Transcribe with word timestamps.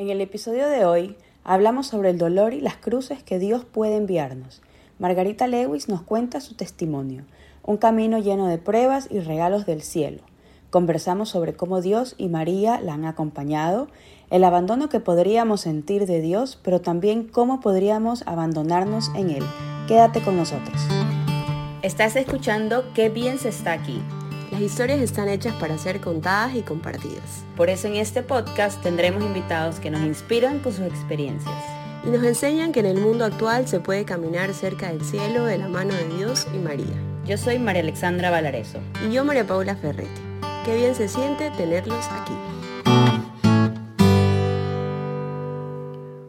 En 0.00 0.10
el 0.10 0.20
episodio 0.20 0.68
de 0.68 0.84
hoy 0.84 1.16
hablamos 1.42 1.88
sobre 1.88 2.10
el 2.10 2.18
dolor 2.18 2.54
y 2.54 2.60
las 2.60 2.76
cruces 2.76 3.24
que 3.24 3.40
Dios 3.40 3.64
puede 3.64 3.96
enviarnos. 3.96 4.62
Margarita 5.00 5.48
Lewis 5.48 5.88
nos 5.88 6.02
cuenta 6.02 6.40
su 6.40 6.54
testimonio, 6.54 7.24
un 7.64 7.78
camino 7.78 8.20
lleno 8.20 8.46
de 8.46 8.58
pruebas 8.58 9.08
y 9.10 9.18
regalos 9.18 9.66
del 9.66 9.82
cielo. 9.82 10.20
Conversamos 10.70 11.30
sobre 11.30 11.54
cómo 11.54 11.80
Dios 11.80 12.14
y 12.16 12.28
María 12.28 12.80
la 12.80 12.94
han 12.94 13.06
acompañado, 13.06 13.88
el 14.30 14.44
abandono 14.44 14.88
que 14.88 15.00
podríamos 15.00 15.62
sentir 15.62 16.06
de 16.06 16.20
Dios, 16.20 16.60
pero 16.62 16.80
también 16.80 17.24
cómo 17.24 17.58
podríamos 17.58 18.22
abandonarnos 18.24 19.10
en 19.16 19.30
Él. 19.30 19.44
Quédate 19.88 20.22
con 20.22 20.36
nosotros. 20.36 20.80
Estás 21.82 22.14
escuchando 22.14 22.84
Qué 22.94 23.08
bien 23.08 23.38
se 23.38 23.48
está 23.48 23.72
aquí 23.72 24.00
las 24.58 24.72
historias 24.72 24.98
están 24.98 25.28
hechas 25.28 25.54
para 25.54 25.78
ser 25.78 26.00
contadas 26.00 26.56
y 26.56 26.62
compartidas. 26.62 27.44
Por 27.56 27.70
eso 27.70 27.86
en 27.86 27.94
este 27.94 28.24
podcast 28.24 28.82
tendremos 28.82 29.22
invitados 29.22 29.78
que 29.78 29.88
nos 29.88 30.00
inspiran 30.00 30.58
con 30.58 30.72
sus 30.72 30.84
experiencias. 30.84 31.54
Y 32.04 32.08
nos 32.08 32.24
enseñan 32.24 32.72
que 32.72 32.80
en 32.80 32.86
el 32.86 33.00
mundo 33.00 33.24
actual 33.24 33.68
se 33.68 33.78
puede 33.78 34.04
caminar 34.04 34.52
cerca 34.52 34.88
del 34.88 35.04
cielo 35.04 35.44
de 35.44 35.58
la 35.58 35.68
mano 35.68 35.94
de 35.94 36.08
Dios 36.08 36.48
y 36.52 36.58
María. 36.58 36.96
Yo 37.24 37.38
soy 37.38 37.60
María 37.60 37.82
Alexandra 37.82 38.32
Valareso. 38.32 38.80
Y 39.08 39.12
yo 39.12 39.24
María 39.24 39.46
Paula 39.46 39.76
Ferretti. 39.76 40.20
Qué 40.64 40.74
bien 40.74 40.96
se 40.96 41.06
siente 41.06 41.52
tenerlos 41.52 42.04
aquí. 42.10 42.32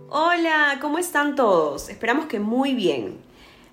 Hola, 0.09 0.77
¿cómo 0.79 0.99
están 0.99 1.35
todos? 1.35 1.89
Esperamos 1.89 2.27
que 2.27 2.39
muy 2.39 2.75
bien. 2.75 3.17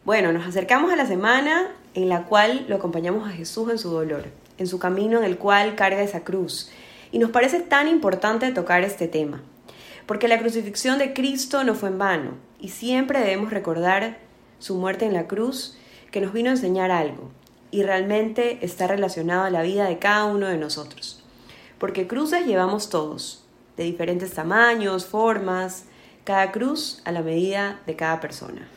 Bueno, 0.07 0.33
nos 0.33 0.47
acercamos 0.47 0.91
a 0.91 0.97
la 0.97 1.05
semana 1.05 1.69
en 1.93 2.09
la 2.09 2.25
cual 2.25 2.65
lo 2.69 2.77
acompañamos 2.77 3.29
a 3.29 3.33
Jesús 3.33 3.71
en 3.71 3.79
su 3.79 3.91
dolor, 3.91 4.25
en 4.59 4.67
su 4.67 4.79
camino 4.79 5.19
en 5.19 5.25
el 5.25 5.39
cual 5.39 5.75
carga 5.75 6.03
esa 6.03 6.25
cruz. 6.25 6.71
Y 7.13 7.19
nos 7.19 7.31
parece 7.31 7.61
tan 7.61 7.89
importante 7.89 8.51
tocar 8.53 8.83
este 8.83 9.09
tema, 9.09 9.43
porque 10.07 10.29
la 10.29 10.39
crucifixión 10.39 10.99
de 10.99 11.13
Cristo 11.13 11.65
no 11.65 11.75
fue 11.75 11.89
en 11.89 11.99
vano, 11.99 12.31
y 12.61 12.69
siempre 12.69 13.21
debemos 13.21 13.51
recordar 13.51 14.19
su 14.59 14.77
muerte 14.77 15.05
en 15.05 15.13
la 15.13 15.27
cruz, 15.27 15.77
que 16.11 16.21
nos 16.21 16.33
vino 16.33 16.51
a 16.51 16.55
enseñar 16.55 16.91
algo, 16.91 17.31
y 17.71 17.83
realmente 17.83 18.59
está 18.63 18.87
relacionado 18.87 19.45
a 19.45 19.51
la 19.51 19.63
vida 19.63 19.89
de 19.89 19.99
cada 19.99 20.25
uno 20.25 20.47
de 20.47 20.59
nosotros. 20.59 21.23
Porque 21.79 22.07
cruces 22.07 22.47
llevamos 22.47 22.89
todos, 22.89 23.45
de 23.77 23.85
diferentes 23.85 24.33
tamaños, 24.33 25.07
formas, 25.07 25.85
cada 26.25 26.51
cruz 26.51 27.03
a 27.05 27.13
la 27.13 27.23
medida 27.23 27.81
de 27.87 27.95
cada 27.95 28.21
persona. 28.21 28.69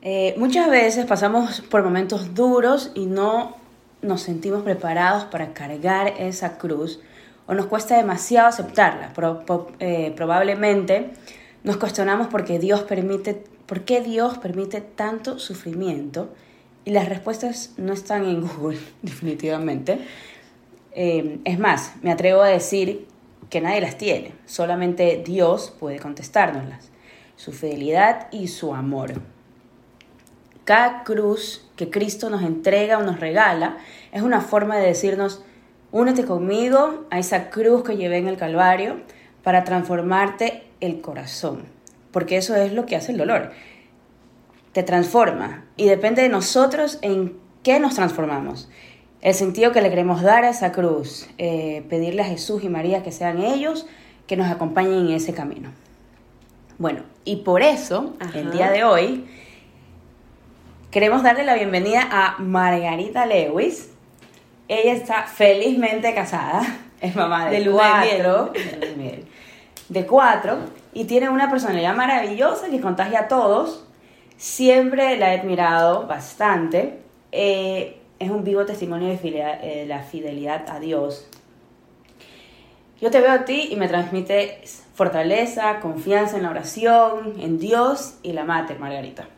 Eh, 0.00 0.34
muchas 0.38 0.70
veces 0.70 1.06
pasamos 1.06 1.60
por 1.62 1.82
momentos 1.82 2.34
duros 2.34 2.92
y 2.94 3.06
no 3.06 3.56
nos 4.02 4.22
sentimos 4.22 4.62
preparados 4.62 5.24
para 5.24 5.52
cargar 5.52 6.14
esa 6.18 6.58
cruz 6.58 7.00
o 7.46 7.54
nos 7.54 7.66
cuesta 7.66 7.96
demasiado 7.96 8.48
aceptarla. 8.48 9.12
Eh, 9.80 10.12
probablemente 10.14 11.10
nos 11.64 11.76
cuestionamos 11.76 12.28
porque 12.28 12.58
Dios 12.58 12.82
permite, 12.82 13.42
por 13.66 13.82
qué 13.82 14.00
Dios 14.00 14.38
permite 14.38 14.80
tanto 14.80 15.38
sufrimiento 15.38 16.30
y 16.84 16.90
las 16.90 17.08
respuestas 17.08 17.74
no 17.76 17.92
están 17.92 18.24
en 18.24 18.40
Google, 18.46 18.78
definitivamente. 19.02 19.98
Eh, 20.92 21.40
es 21.44 21.58
más, 21.58 21.94
me 22.02 22.10
atrevo 22.10 22.42
a 22.42 22.48
decir 22.48 23.06
que 23.50 23.60
nadie 23.60 23.80
las 23.80 23.96
tiene, 23.96 24.32
solamente 24.46 25.22
Dios 25.24 25.74
puede 25.78 25.98
contestárnoslas, 25.98 26.90
su 27.36 27.52
fidelidad 27.52 28.28
y 28.30 28.48
su 28.48 28.74
amor. 28.74 29.14
Cada 30.68 31.02
cruz 31.02 31.66
que 31.76 31.88
Cristo 31.88 32.28
nos 32.28 32.42
entrega 32.42 32.98
o 32.98 33.02
nos 33.02 33.20
regala 33.20 33.78
es 34.12 34.20
una 34.20 34.42
forma 34.42 34.76
de 34.76 34.86
decirnos, 34.86 35.42
únete 35.92 36.26
conmigo 36.26 37.06
a 37.08 37.18
esa 37.18 37.48
cruz 37.48 37.84
que 37.84 37.96
llevé 37.96 38.18
en 38.18 38.28
el 38.28 38.36
Calvario 38.36 39.00
para 39.42 39.64
transformarte 39.64 40.64
el 40.80 41.00
corazón, 41.00 41.62
porque 42.12 42.36
eso 42.36 42.54
es 42.54 42.74
lo 42.74 42.84
que 42.84 42.96
hace 42.96 43.12
el 43.12 43.16
dolor. 43.16 43.52
Te 44.72 44.82
transforma 44.82 45.64
y 45.78 45.86
depende 45.86 46.20
de 46.20 46.28
nosotros 46.28 46.98
en 47.00 47.38
qué 47.62 47.80
nos 47.80 47.94
transformamos. 47.94 48.68
El 49.22 49.32
sentido 49.32 49.72
que 49.72 49.80
le 49.80 49.88
queremos 49.88 50.20
dar 50.20 50.44
a 50.44 50.50
esa 50.50 50.70
cruz, 50.72 51.30
eh, 51.38 51.82
pedirle 51.88 52.20
a 52.20 52.26
Jesús 52.26 52.62
y 52.62 52.68
María 52.68 53.02
que 53.02 53.10
sean 53.10 53.40
ellos 53.40 53.86
que 54.26 54.36
nos 54.36 54.50
acompañen 54.50 55.06
en 55.06 55.12
ese 55.12 55.32
camino. 55.32 55.70
Bueno, 56.76 57.04
y 57.24 57.36
por 57.36 57.62
eso, 57.62 58.12
el 58.34 58.50
día 58.50 58.70
de 58.70 58.84
hoy, 58.84 59.24
Queremos 60.90 61.22
darle 61.22 61.44
la 61.44 61.52
bienvenida 61.52 62.08
a 62.10 62.36
Margarita 62.38 63.26
Lewis. 63.26 63.90
Ella 64.68 64.94
está 64.94 65.24
felizmente 65.24 66.14
casada, 66.14 66.62
es 67.02 67.14
mamá 67.14 67.50
de, 67.50 67.70
cuatro, 67.70 68.52
de 69.90 70.06
cuatro, 70.06 70.56
y 70.94 71.04
tiene 71.04 71.28
una 71.28 71.50
personalidad 71.50 71.94
maravillosa 71.94 72.70
que 72.70 72.80
contagia 72.80 73.20
a 73.20 73.28
todos. 73.28 73.86
Siempre 74.38 75.18
la 75.18 75.34
he 75.34 75.40
admirado 75.40 76.06
bastante. 76.06 77.00
Eh, 77.32 78.00
es 78.18 78.30
un 78.30 78.42
vivo 78.42 78.64
testimonio 78.64 79.08
de 79.08 79.18
eh, 79.22 79.84
la 79.86 80.04
fidelidad 80.04 80.70
a 80.70 80.80
Dios. 80.80 81.28
Yo 82.98 83.10
te 83.10 83.20
veo 83.20 83.32
a 83.32 83.44
ti 83.44 83.68
y 83.70 83.76
me 83.76 83.88
transmite 83.88 84.62
fortaleza, 84.94 85.80
confianza 85.80 86.38
en 86.38 86.44
la 86.44 86.50
oración, 86.50 87.34
en 87.40 87.58
Dios 87.58 88.14
y 88.22 88.32
la 88.32 88.44
Mater, 88.44 88.78
Margarita. 88.78 89.28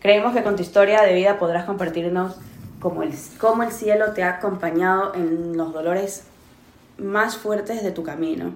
Creemos 0.00 0.34
que 0.34 0.42
con 0.42 0.56
tu 0.56 0.62
historia 0.62 1.02
de 1.02 1.14
vida 1.14 1.38
podrás 1.38 1.64
compartirnos 1.64 2.36
cómo 2.80 3.02
el, 3.02 3.12
cómo 3.38 3.62
el 3.62 3.72
cielo 3.72 4.12
te 4.12 4.22
ha 4.22 4.36
acompañado 4.36 5.14
en 5.14 5.56
los 5.56 5.72
dolores 5.72 6.24
más 6.98 7.36
fuertes 7.36 7.82
de 7.82 7.90
tu 7.90 8.02
camino. 8.02 8.54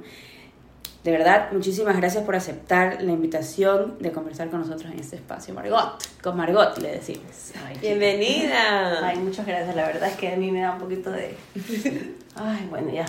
De 1.05 1.13
verdad, 1.13 1.51
muchísimas 1.53 1.97
gracias 1.97 2.25
por 2.25 2.37
aceptar 2.37 3.01
la 3.01 3.13
invitación 3.13 3.97
de 4.01 4.13
conversar 4.13 4.51
con 4.51 4.61
nosotros 4.61 4.93
en 4.93 4.99
este 4.99 5.17
espacio. 5.17 5.55
Margot, 5.55 5.97
con 6.23 6.37
Margot 6.37 6.77
le 6.77 6.93
decimos. 6.93 7.53
Bienvenida. 7.81 9.07
Ay, 9.07 9.17
muchas 9.17 9.47
gracias. 9.47 9.75
La 9.75 9.87
verdad 9.87 10.11
es 10.11 10.17
que 10.17 10.35
a 10.35 10.37
mí 10.37 10.51
me 10.51 10.61
da 10.61 10.73
un 10.73 10.79
poquito 10.79 11.11
de... 11.11 11.39
Ay, 12.35 12.67
bueno, 12.69 12.93
ya. 12.93 13.07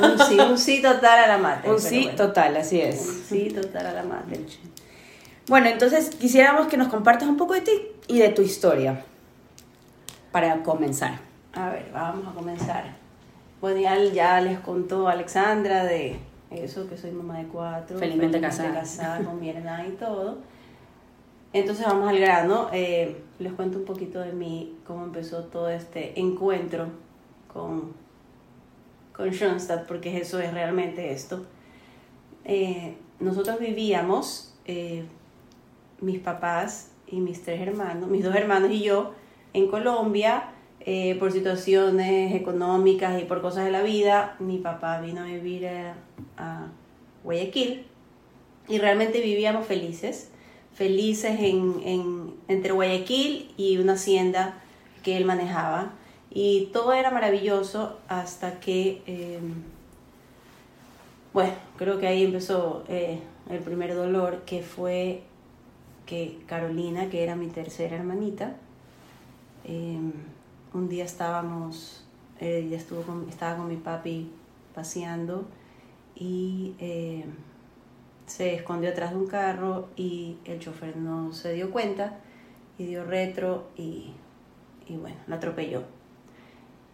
Un 0.00 0.18
sí, 0.26 0.38
un 0.40 0.56
sí 0.56 0.80
total 0.80 1.24
a 1.24 1.26
la 1.26 1.36
mate. 1.36 1.70
Un 1.70 1.78
sí 1.78 2.08
total, 2.16 2.56
así 2.56 2.80
es. 2.80 3.06
Un 3.06 3.22
sí 3.28 3.50
total 3.50 3.86
a 3.86 3.92
la 3.92 4.02
mate. 4.02 4.40
Bueno, 5.48 5.68
entonces 5.68 6.10
quisiéramos 6.10 6.66
que 6.66 6.76
nos 6.76 6.88
compartas 6.88 7.28
un 7.28 7.36
poco 7.36 7.54
de 7.54 7.60
ti 7.60 7.72
y 8.08 8.18
de 8.18 8.30
tu 8.30 8.42
historia 8.42 9.04
para 10.32 10.62
comenzar. 10.64 11.20
A 11.52 11.70
ver, 11.70 11.88
vamos 11.92 12.26
a 12.26 12.32
comenzar. 12.32 12.96
Bueno, 13.60 13.80
ya, 14.12 14.40
les 14.40 14.58
contó 14.58 15.08
Alexandra 15.08 15.84
de 15.84 16.18
eso, 16.50 16.88
que 16.88 16.96
soy 16.96 17.12
mamá 17.12 17.38
de 17.38 17.46
cuatro. 17.46 17.96
Felizmente, 17.96 18.40
casada. 18.40 18.74
casada 18.74 19.24
con 19.24 19.38
mi 19.38 19.48
hermana 19.50 19.86
y 19.86 19.92
todo. 19.92 20.38
Entonces 21.52 21.86
vamos 21.86 22.08
al 22.08 22.18
grano. 22.18 22.68
Eh, 22.72 23.16
les 23.38 23.52
cuento 23.52 23.78
un 23.78 23.84
poquito 23.84 24.18
de 24.20 24.32
mí, 24.32 24.76
cómo 24.84 25.04
empezó 25.04 25.44
todo 25.44 25.68
este 25.68 26.18
encuentro 26.18 26.88
con, 27.52 27.92
con 29.12 29.30
Schoenstatt, 29.30 29.86
porque 29.86 30.18
eso 30.18 30.40
es 30.40 30.52
realmente 30.52 31.12
esto. 31.12 31.46
Eh, 32.44 32.96
nosotros 33.20 33.60
vivíamos 33.60 34.54
eh, 34.66 35.06
mis 36.00 36.18
papás 36.18 36.90
y 37.06 37.16
mis 37.16 37.42
tres 37.42 37.60
hermanos, 37.60 38.08
mis 38.08 38.24
dos 38.24 38.34
hermanos 38.34 38.70
y 38.70 38.82
yo, 38.82 39.12
en 39.52 39.68
Colombia, 39.68 40.50
eh, 40.80 41.16
por 41.18 41.32
situaciones 41.32 42.34
económicas 42.34 43.20
y 43.20 43.24
por 43.24 43.42
cosas 43.42 43.64
de 43.64 43.70
la 43.70 43.82
vida, 43.82 44.36
mi 44.38 44.58
papá 44.58 45.00
vino 45.00 45.22
a 45.22 45.24
vivir 45.24 45.66
a, 46.36 46.68
Guayaquil 47.24 47.84
y 48.68 48.78
realmente 48.78 49.20
vivíamos 49.20 49.66
felices, 49.66 50.30
felices 50.74 51.40
en, 51.40 52.34
entre 52.46 52.72
Guayaquil 52.72 53.52
y 53.56 53.78
una 53.78 53.94
hacienda 53.94 54.62
que 55.02 55.16
él 55.16 55.24
manejaba. 55.24 55.92
Y 56.30 56.66
todo 56.72 56.92
era 56.92 57.10
maravilloso 57.10 57.98
hasta 58.06 58.60
que, 58.60 59.02
em, 59.06 59.54
bueno, 61.32 61.54
creo 61.78 61.98
que 61.98 62.06
ahí 62.06 62.22
empezó 62.22 62.84
eh, 62.88 63.20
el 63.50 63.58
primer 63.58 63.94
dolor, 63.94 64.42
que 64.46 64.62
fue 64.62 65.22
que 66.06 66.38
Carolina, 66.46 67.10
que 67.10 67.22
era 67.22 67.36
mi 67.36 67.48
tercera 67.48 67.96
hermanita, 67.96 68.56
em, 69.64 70.12
un 70.72 70.88
día 70.88 71.04
estábamos, 71.04 72.04
ella 72.40 72.76
estuvo 72.76 73.02
estaba 73.28 73.56
con 73.56 73.68
mi 73.68 73.76
papi 73.76 74.30
paseando 74.74 75.46
y 76.14 76.74
em, 76.78 77.24
se 78.26 78.54
escondió 78.54 78.90
atrás 78.90 79.10
de 79.10 79.16
un 79.16 79.26
carro 79.26 79.88
y 79.96 80.38
el 80.44 80.58
chofer 80.60 80.96
no 80.96 81.32
se 81.32 81.52
dio 81.54 81.70
cuenta 81.70 82.18
y 82.78 82.86
dio 82.86 83.04
retro 83.04 83.68
y, 83.76 84.12
y 84.88 84.96
bueno, 84.96 85.16
la 85.26 85.36
atropelló. 85.36 85.82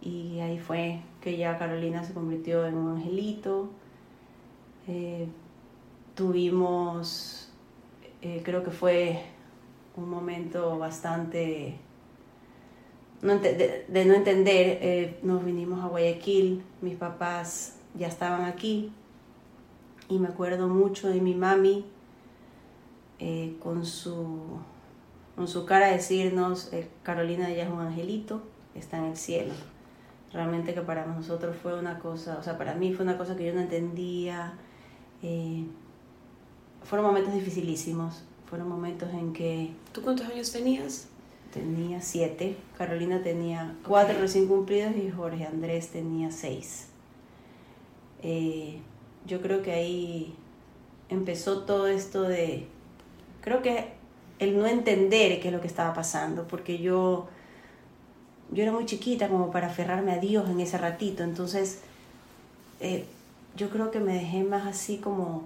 Y 0.01 0.39
ahí 0.41 0.59
fue 0.59 0.99
que 1.21 1.37
ya 1.37 1.57
Carolina 1.57 2.03
se 2.03 2.13
convirtió 2.13 2.65
en 2.65 2.75
un 2.75 2.97
angelito. 2.97 3.69
Eh, 4.87 5.27
tuvimos 6.13 7.42
eh, 8.25 8.41
creo 8.41 8.63
que 8.63 8.71
fue 8.71 9.19
un 9.97 10.09
momento 10.09 10.79
bastante 10.79 11.77
de, 13.21 14.05
no 14.05 14.13
entender. 14.13 14.77
Eh, 14.81 15.19
nos 15.23 15.43
vinimos 15.43 15.83
a 15.83 15.87
Guayaquil, 15.87 16.63
mis 16.79 16.95
papás 16.95 17.79
ya 17.95 18.07
estaban 18.07 18.45
aquí 18.45 18.91
Y 20.07 20.19
me 20.19 20.29
acuerdo 20.29 20.69
mucho 20.69 21.09
de 21.09 21.19
mi 21.19 21.35
mami 21.35 21.85
eh, 23.19 23.57
con, 23.61 23.85
su, 23.85 24.57
con 25.35 25.49
su 25.49 25.65
cara 25.65 25.87
decirnos, 25.87 26.71
Carolina 27.03 27.49
ella 27.49 27.63
es 27.63 27.69
un 27.69 27.81
angelito, 27.81 28.41
está 28.73 28.99
en 28.99 29.03
el 29.03 29.17
cielo. 29.17 29.53
Realmente 30.31 30.73
que 30.73 30.81
para 30.81 31.05
nosotros 31.05 31.57
fue 31.61 31.77
una 31.77 31.99
cosa, 31.99 32.37
o 32.39 32.43
sea, 32.43 32.57
para 32.57 32.73
mí 32.73 32.93
fue 32.93 33.03
una 33.03 33.17
cosa 33.17 33.35
que 33.35 33.45
yo 33.45 33.53
no 33.53 33.59
entendía. 33.59 34.53
Fueron 36.83 37.07
momentos 37.07 37.33
dificilísimos, 37.33 38.23
fueron 38.49 38.67
momentos 38.69 39.09
en 39.13 39.33
que... 39.33 39.71
¿Tú 39.91 40.01
cuántos 40.01 40.27
años 40.27 40.51
tenías? 40.51 41.07
Tenía 41.53 42.01
siete, 42.01 42.57
Carolina 42.77 43.21
tenía 43.21 43.75
cuatro 43.87 44.19
recién 44.19 44.47
cumplidos 44.47 44.95
y 44.95 45.11
Jorge 45.11 45.45
Andrés 45.45 45.89
tenía 45.89 46.31
seis. 46.31 46.87
Eh, 48.23 48.79
yo 49.27 49.41
creo 49.41 49.61
que 49.61 49.71
ahí 49.71 50.35
empezó 51.09 51.61
todo 51.61 51.87
esto 51.87 52.23
de, 52.23 52.65
creo 53.41 53.61
que 53.61 53.93
el 54.39 54.57
no 54.57 54.65
entender 54.65 55.39
qué 55.39 55.49
es 55.49 55.53
lo 55.53 55.61
que 55.61 55.67
estaba 55.67 55.93
pasando, 55.93 56.47
porque 56.47 56.79
yo, 56.79 57.27
yo 58.51 58.63
era 58.63 58.71
muy 58.71 58.85
chiquita 58.85 59.29
como 59.29 59.51
para 59.51 59.67
aferrarme 59.67 60.11
a 60.11 60.17
Dios 60.17 60.49
en 60.49 60.59
ese 60.59 60.77
ratito, 60.77 61.23
entonces 61.23 61.81
eh, 62.79 63.05
yo 63.55 63.69
creo 63.69 63.91
que 63.91 63.99
me 63.99 64.13
dejé 64.13 64.43
más 64.43 64.65
así 64.65 64.97
como 64.97 65.43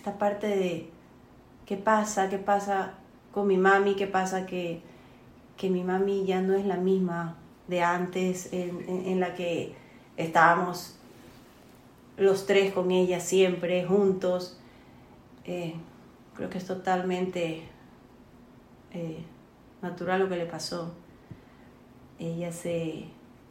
esta 0.00 0.16
parte 0.16 0.46
de 0.46 0.88
qué 1.66 1.76
pasa, 1.76 2.30
qué 2.30 2.38
pasa 2.38 2.94
con 3.34 3.46
mi 3.46 3.58
mami, 3.58 3.96
qué 3.96 4.06
pasa 4.06 4.46
que, 4.46 4.80
que 5.58 5.68
mi 5.68 5.84
mami 5.84 6.24
ya 6.24 6.40
no 6.40 6.54
es 6.54 6.64
la 6.64 6.78
misma 6.78 7.36
de 7.68 7.82
antes, 7.82 8.50
en, 8.54 8.82
en, 8.88 9.20
la 9.20 9.34
que 9.34 9.74
estábamos 10.16 10.96
los 12.16 12.46
tres 12.46 12.72
con 12.72 12.90
ella 12.90 13.20
siempre, 13.20 13.84
juntos. 13.84 14.58
Eh, 15.44 15.74
creo 16.34 16.48
que 16.48 16.56
es 16.56 16.66
totalmente 16.66 17.64
eh, 18.92 19.22
natural 19.82 20.20
lo 20.20 20.28
que 20.30 20.36
le 20.36 20.46
pasó. 20.46 20.94
Ella 22.18 22.52
se, 22.52 23.04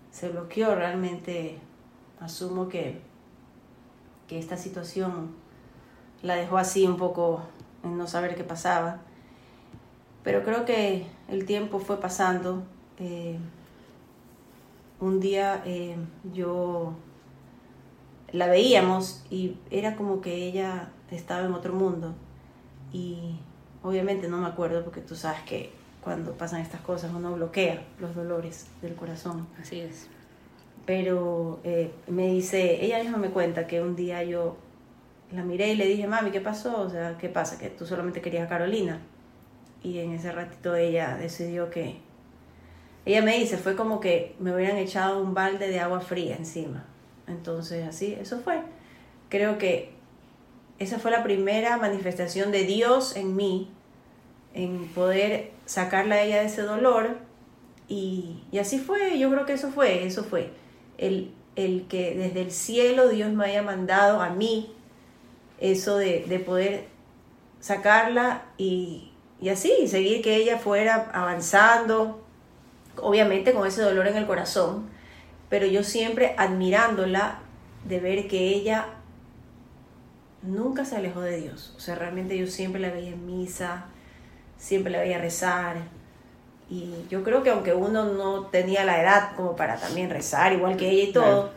se 0.10 0.30
bloqueó 0.30 0.74
realmente, 0.74 1.60
asumo 2.20 2.68
que, 2.70 3.02
que 4.28 4.40
esta 4.40 4.58
situación 4.58 5.48
la 6.22 6.36
dejó 6.36 6.58
así 6.58 6.86
un 6.86 6.98
poco 6.98 7.42
en 7.84 7.98
no 7.98 8.08
saber 8.08 8.36
qué 8.36 8.44
pasaba. 8.44 9.00
Pero 10.24 10.44
creo 10.44 10.66
que 10.66 11.06
el 11.28 11.46
tiempo 11.46 11.80
fue 11.80 12.00
pasando. 12.00 12.64
Eh, 13.00 13.38
un 15.00 15.20
día 15.20 15.64
eh, 15.66 15.96
yo 16.34 16.94
la 18.32 18.48
veíamos 18.48 19.24
y 19.30 19.58
era 19.72 19.96
como 19.96 20.22
que 20.22 20.36
ella 20.36 20.90
estaba 21.10 21.46
en 21.46 21.54
otro 21.54 21.74
mundo. 21.74 22.14
Y 22.92 23.40
obviamente 23.82 24.28
no 24.28 24.38
me 24.40 24.48
acuerdo 24.48 24.84
porque 24.84 25.02
tú 25.02 25.16
sabes 25.16 25.42
que 25.44 25.72
cuando 26.04 26.34
pasan 26.34 26.62
estas 26.62 26.82
cosas 26.82 27.12
uno 27.14 27.34
bloquea 27.34 27.84
los 28.00 28.16
dolores 28.16 28.68
del 28.82 28.96
corazón. 28.96 29.48
Así 29.60 29.80
es. 29.80 30.08
Pero 30.86 31.60
eh, 31.64 31.94
me 32.08 32.28
dice, 32.28 32.84
ella 32.84 33.00
misma 33.00 33.18
me 33.18 33.30
cuenta 33.30 33.68
que 33.68 33.82
un 33.82 33.96
día 33.96 34.24
yo 34.24 34.58
la 35.32 35.44
miré 35.44 35.74
y 35.74 35.76
le 35.76 35.86
dije, 35.86 36.08
mami, 36.08 36.32
¿qué 36.32 36.42
pasó? 36.42 36.82
O 36.82 36.90
sea, 36.90 37.18
¿qué 37.18 37.30
pasa? 37.30 37.58
Que 37.58 37.70
tú 37.70 37.86
solamente 37.86 38.22
querías 38.22 38.46
a 38.46 38.50
Carolina. 38.50 39.00
Y 39.84 40.00
en 40.00 40.14
ese 40.14 40.32
ratito 40.32 40.76
ella 40.76 41.18
decidió 41.18 41.70
que... 41.70 41.98
Ella 43.06 43.22
me 43.22 43.38
dice, 43.38 43.58
fue 43.58 43.76
como 43.76 44.00
que 44.00 44.36
me 44.40 44.54
hubieran 44.54 44.78
echado 44.78 45.22
un 45.22 45.34
balde 45.34 45.68
de 45.68 45.80
agua 45.80 46.02
fría 46.02 46.36
encima. 46.36 46.86
Entonces, 47.28 47.88
así, 47.88 48.18
eso 48.20 48.40
fue. 48.40 48.60
Creo 49.30 49.58
que 49.58 49.92
esa 50.80 51.00
fue 51.00 51.12
la 51.12 51.24
primera 51.24 51.78
manifestación 51.78 52.52
de 52.52 52.64
Dios 52.64 53.16
en 53.16 53.36
mí, 53.36 53.72
en 54.54 54.88
poder 54.88 55.52
sacarla 55.66 56.16
a 56.16 56.22
ella 56.24 56.40
de 56.40 56.48
ese 56.48 56.64
dolor. 56.64 57.18
Y, 57.88 58.44
y 58.52 58.60
así 58.60 58.80
fue, 58.80 59.18
yo 59.18 59.32
creo 59.32 59.46
que 59.46 59.54
eso 59.54 59.70
fue, 59.72 60.06
eso 60.06 60.24
fue. 60.24 60.52
El, 60.98 61.32
el 61.56 61.88
que 61.88 62.16
desde 62.16 62.42
el 62.42 62.52
cielo 62.52 63.10
Dios 63.10 63.32
me 63.32 63.46
haya 63.46 63.62
mandado 63.62 64.22
a 64.22 64.30
mí 64.30 64.74
eso 65.60 65.98
de, 65.98 66.26
de 66.28 66.40
poder 66.40 66.88
sacarla 67.60 68.44
y, 68.58 69.12
y 69.42 69.50
así, 69.50 69.88
seguir 69.88 70.22
que 70.22 70.36
ella 70.36 70.58
fuera 70.58 71.10
avanzando, 71.14 72.22
obviamente 72.98 73.54
con 73.54 73.68
ese 73.68 73.82
dolor 73.82 74.08
en 74.08 74.18
el 74.18 74.26
corazón, 74.26 74.90
pero 75.50 75.66
yo 75.66 75.84
siempre 75.84 76.36
admirándola 76.38 77.40
de 77.86 78.00
ver 78.00 78.28
que 78.28 78.50
ella 78.50 78.88
nunca 80.42 80.86
se 80.86 80.98
alejó 80.98 81.22
de 81.22 81.42
Dios. 81.42 81.74
O 81.78 81.80
sea, 81.80 81.96
realmente 81.96 82.38
yo 82.38 82.48
siempre 82.48 82.82
la 82.82 82.90
veía 82.90 83.12
en 83.12 83.26
misa, 83.26 83.86
siempre 84.58 84.92
la 84.92 85.00
veía 85.00 85.18
rezar. 85.18 85.78
Y 86.70 86.94
yo 87.10 87.24
creo 87.24 87.42
que 87.42 87.50
aunque 87.50 87.74
uno 87.74 88.06
no 88.06 88.46
tenía 88.48 88.84
la 88.84 89.02
edad 89.02 89.36
como 89.36 89.56
para 89.56 89.78
también 89.78 90.10
rezar, 90.10 90.54
igual 90.54 90.78
que 90.78 90.90
ella 90.90 91.10
y 91.10 91.14
todo, 91.14 91.52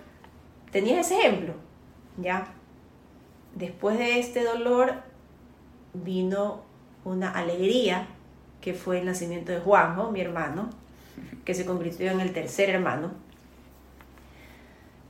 tenía 0.71 1.01
ese 1.01 1.19
ejemplo, 1.19 1.55
¿ya? 2.17 2.52
Después 3.55 3.99
de 3.99 4.19
este 4.19 4.45
dolor 4.45 4.95
vino 5.93 6.63
una 7.05 7.31
alegría, 7.31 8.07
que 8.61 8.75
fue 8.75 9.01
el 9.01 9.07
nacimiento 9.07 9.53
de 9.53 9.61
Juanjo, 9.61 10.11
mi 10.11 10.21
hermano, 10.21 10.71
que 11.45 11.55
se 11.55 11.67
convirtió 11.67 12.11
en 12.11 12.21
el 12.21 12.33
tercer 12.33 12.71
hermano. 12.71 13.11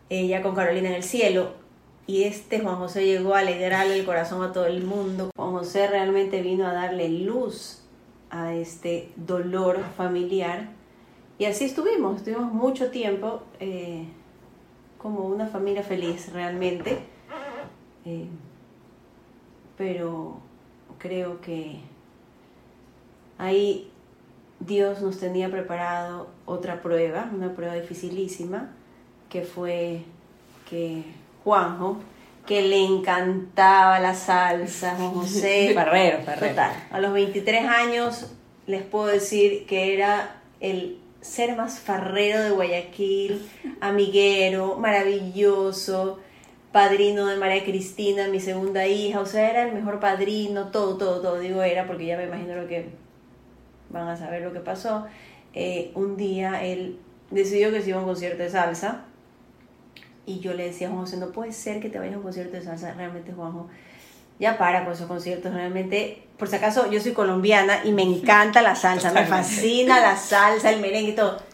Ella 0.09 0.43
con 0.43 0.55
Carolina 0.55 0.89
en 0.89 0.95
el 0.95 1.03
cielo. 1.03 1.53
Y 2.07 2.25
este 2.25 2.61
Juan 2.61 2.77
José 2.77 3.05
llegó 3.07 3.35
a 3.35 3.41
alegrarle 3.41 3.99
el 3.99 4.05
corazón 4.05 4.43
a 4.43 4.53
todo 4.53 4.67
el 4.67 4.83
mundo. 4.83 5.31
Juan 5.37 5.53
José 5.53 5.87
realmente 5.87 6.43
vino 6.43 6.67
a 6.67 6.73
darle 6.73 7.09
luz 7.09 7.83
a 8.31 8.55
este 8.55 9.11
dolor 9.17 9.81
familiar. 9.97 10.71
Y 11.39 11.45
así 11.45 11.65
estuvimos, 11.65 12.17
estuvimos 12.17 12.53
mucho 12.53 12.91
tiempo 12.91 13.43
eh, 13.61 14.07
como 14.99 15.27
una 15.27 15.47
familia 15.47 15.83
feliz 15.83 16.33
realmente. 16.33 16.99
Eh, 18.05 18.27
pero 19.77 20.41
creo 20.99 21.41
que 21.41 21.81
ahí 23.39 23.91
Dios 24.61 25.01
nos 25.01 25.19
tenía 25.19 25.51
preparado 25.51 26.29
otra 26.47 26.83
prueba, 26.83 27.31
una 27.33 27.55
prueba 27.55 27.75
dificilísima, 27.75 28.71
que 29.29 29.43
fue 29.43 30.03
que 30.69 31.03
Juanjo, 31.43 31.99
que 32.47 32.63
le 32.63 32.85
encantaba 32.85 33.99
la 33.99 34.15
salsa, 34.15 34.97
José. 34.97 35.75
Total. 36.39 36.73
A 36.91 37.01
los 37.01 37.13
23 37.13 37.65
años 37.67 38.31
les 38.67 38.83
puedo 38.83 39.07
decir 39.07 39.67
que 39.67 39.95
era 39.95 40.37
el 40.61 40.99
ser 41.21 41.57
más 41.57 41.79
farrero 41.79 42.41
de 42.41 42.51
Guayaquil, 42.51 43.49
amiguero, 43.81 44.77
maravilloso, 44.77 46.19
padrino 46.73 47.27
de 47.27 47.37
María 47.37 47.65
Cristina, 47.65 48.29
mi 48.29 48.41
segunda 48.41 48.87
hija, 48.87 49.21
o 49.21 49.27
sea, 49.27 49.51
era 49.51 49.63
el 49.63 49.75
mejor 49.75 50.01
padrino, 50.01 50.69
todo, 50.69 50.97
todo, 50.97 51.21
todo, 51.21 51.39
digo 51.39 51.63
era, 51.63 51.87
porque 51.87 52.07
ya 52.07 52.17
me 52.17 52.25
imagino 52.25 52.57
lo 52.57 52.67
que 52.67 52.91
van 53.91 54.09
a 54.09 54.17
saber 54.17 54.43
lo 54.43 54.53
que 54.53 54.61
pasó. 54.61 55.07
Eh, 55.55 55.93
un 55.95 56.17
día 56.17 56.65
él 56.65 56.99
decidió 57.31 57.71
que 57.71 57.83
se 57.83 57.91
iba 57.91 57.99
a 57.99 58.01
un 58.01 58.07
concierto 58.07 58.43
de 58.43 58.49
salsa 58.49 59.05
y 60.25 60.41
yo 60.41 60.55
le 60.55 60.65
decía 60.65 60.89
a 60.89 60.91
Juan 60.91 61.03
José, 61.03 61.19
no 61.19 61.31
puede 61.31 61.53
ser 61.53 61.81
que 61.81 61.91
te 61.91 61.99
vayas 61.99 62.15
a 62.15 62.19
un 62.19 62.23
concierto 62.23 62.57
de 62.57 62.63
salsa, 62.63 62.95
realmente 62.95 63.33
Juanjo, 63.33 63.69
ya 64.39 64.57
para 64.57 64.85
con 64.85 64.95
esos 64.95 65.07
conciertos, 65.07 65.53
realmente, 65.53 66.23
por 66.39 66.49
si 66.49 66.57
acaso 66.57 66.91
yo 66.91 67.01
soy 67.01 67.13
colombiana 67.13 67.85
y 67.85 67.93
me 67.93 68.03
encanta 68.03 68.63
la 68.63 68.75
salsa, 68.75 69.13
me 69.13 69.27
fascina 69.27 70.01
la 70.01 70.17
salsa, 70.17 70.71
el 70.71 70.81
merengue 70.81 71.11
y 71.11 71.15
todo 71.15 71.53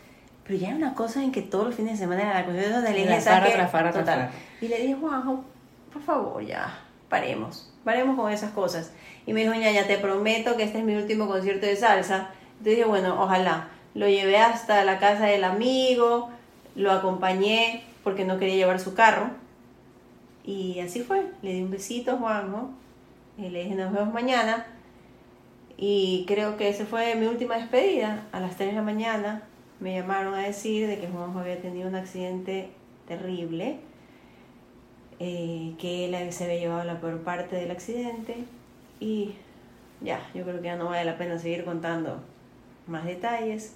pero 0.48 0.60
ya 0.60 0.68
era 0.68 0.76
una 0.76 0.94
cosa 0.94 1.22
en 1.22 1.30
que 1.30 1.42
todos 1.42 1.66
los 1.66 1.74
fines 1.74 1.92
de 1.92 1.98
semana 1.98 2.22
era 2.22 2.34
la 2.40 2.44
cuestión 2.46 2.82
de 2.82 2.90
la 2.90 2.98
iglesia. 2.98 3.92
total. 3.92 4.30
Y 4.60 4.68
le 4.68 4.78
dije, 4.80 4.94
Juanjo, 4.94 5.44
por 5.92 6.02
favor, 6.02 6.44
ya, 6.44 6.80
paremos, 7.08 7.72
paremos 7.84 8.16
con 8.16 8.32
esas 8.32 8.52
cosas. 8.52 8.92
Y 9.26 9.32
me 9.32 9.42
dijo, 9.42 9.54
ya 9.54 9.86
te 9.86 9.98
prometo 9.98 10.56
que 10.56 10.64
este 10.64 10.78
es 10.78 10.84
mi 10.84 10.96
último 10.96 11.26
concierto 11.26 11.66
de 11.66 11.76
salsa. 11.76 12.30
Entonces 12.52 12.76
dije, 12.76 12.84
bueno, 12.84 13.22
ojalá. 13.22 13.68
Lo 13.94 14.08
llevé 14.08 14.38
hasta 14.38 14.84
la 14.84 14.98
casa 14.98 15.26
del 15.26 15.44
amigo, 15.44 16.30
lo 16.76 16.92
acompañé 16.92 17.82
porque 18.04 18.24
no 18.24 18.38
quería 18.38 18.56
llevar 18.56 18.80
su 18.80 18.94
carro. 18.94 19.30
Y 20.44 20.80
así 20.80 21.00
fue. 21.00 21.26
Le 21.42 21.52
di 21.52 21.62
un 21.62 21.70
besito 21.70 22.12
a 22.12 22.16
Juanjo. 22.16 22.70
Y 23.36 23.48
le 23.50 23.64
dije, 23.64 23.74
nos 23.74 23.92
vemos 23.92 24.12
mañana. 24.12 24.66
Y 25.76 26.24
creo 26.26 26.56
que 26.56 26.68
esa 26.68 26.86
fue 26.86 27.14
mi 27.14 27.26
última 27.26 27.56
despedida. 27.56 28.26
A 28.32 28.40
las 28.40 28.56
3 28.56 28.70
de 28.70 28.76
la 28.76 28.82
mañana 28.82 29.42
me 29.80 29.94
llamaron 29.94 30.34
a 30.34 30.42
decir 30.42 30.88
de 30.88 30.98
que 30.98 31.06
Juanjo 31.06 31.38
había 31.38 31.60
tenido 31.60 31.88
un 31.88 31.94
accidente 31.94 32.70
terrible, 33.06 33.78
eh, 35.20 35.74
que 35.78 36.04
él 36.06 36.32
se 36.32 36.44
había 36.44 36.58
llevado 36.58 36.84
la 36.84 37.00
peor 37.00 37.22
parte 37.22 37.56
del 37.56 37.70
accidente 37.70 38.44
y 39.00 39.34
ya, 40.00 40.20
yo 40.34 40.44
creo 40.44 40.60
que 40.60 40.66
ya 40.66 40.76
no 40.76 40.86
vale 40.86 41.04
la 41.04 41.18
pena 41.18 41.38
seguir 41.38 41.64
contando 41.64 42.20
más 42.86 43.04
detalles. 43.04 43.74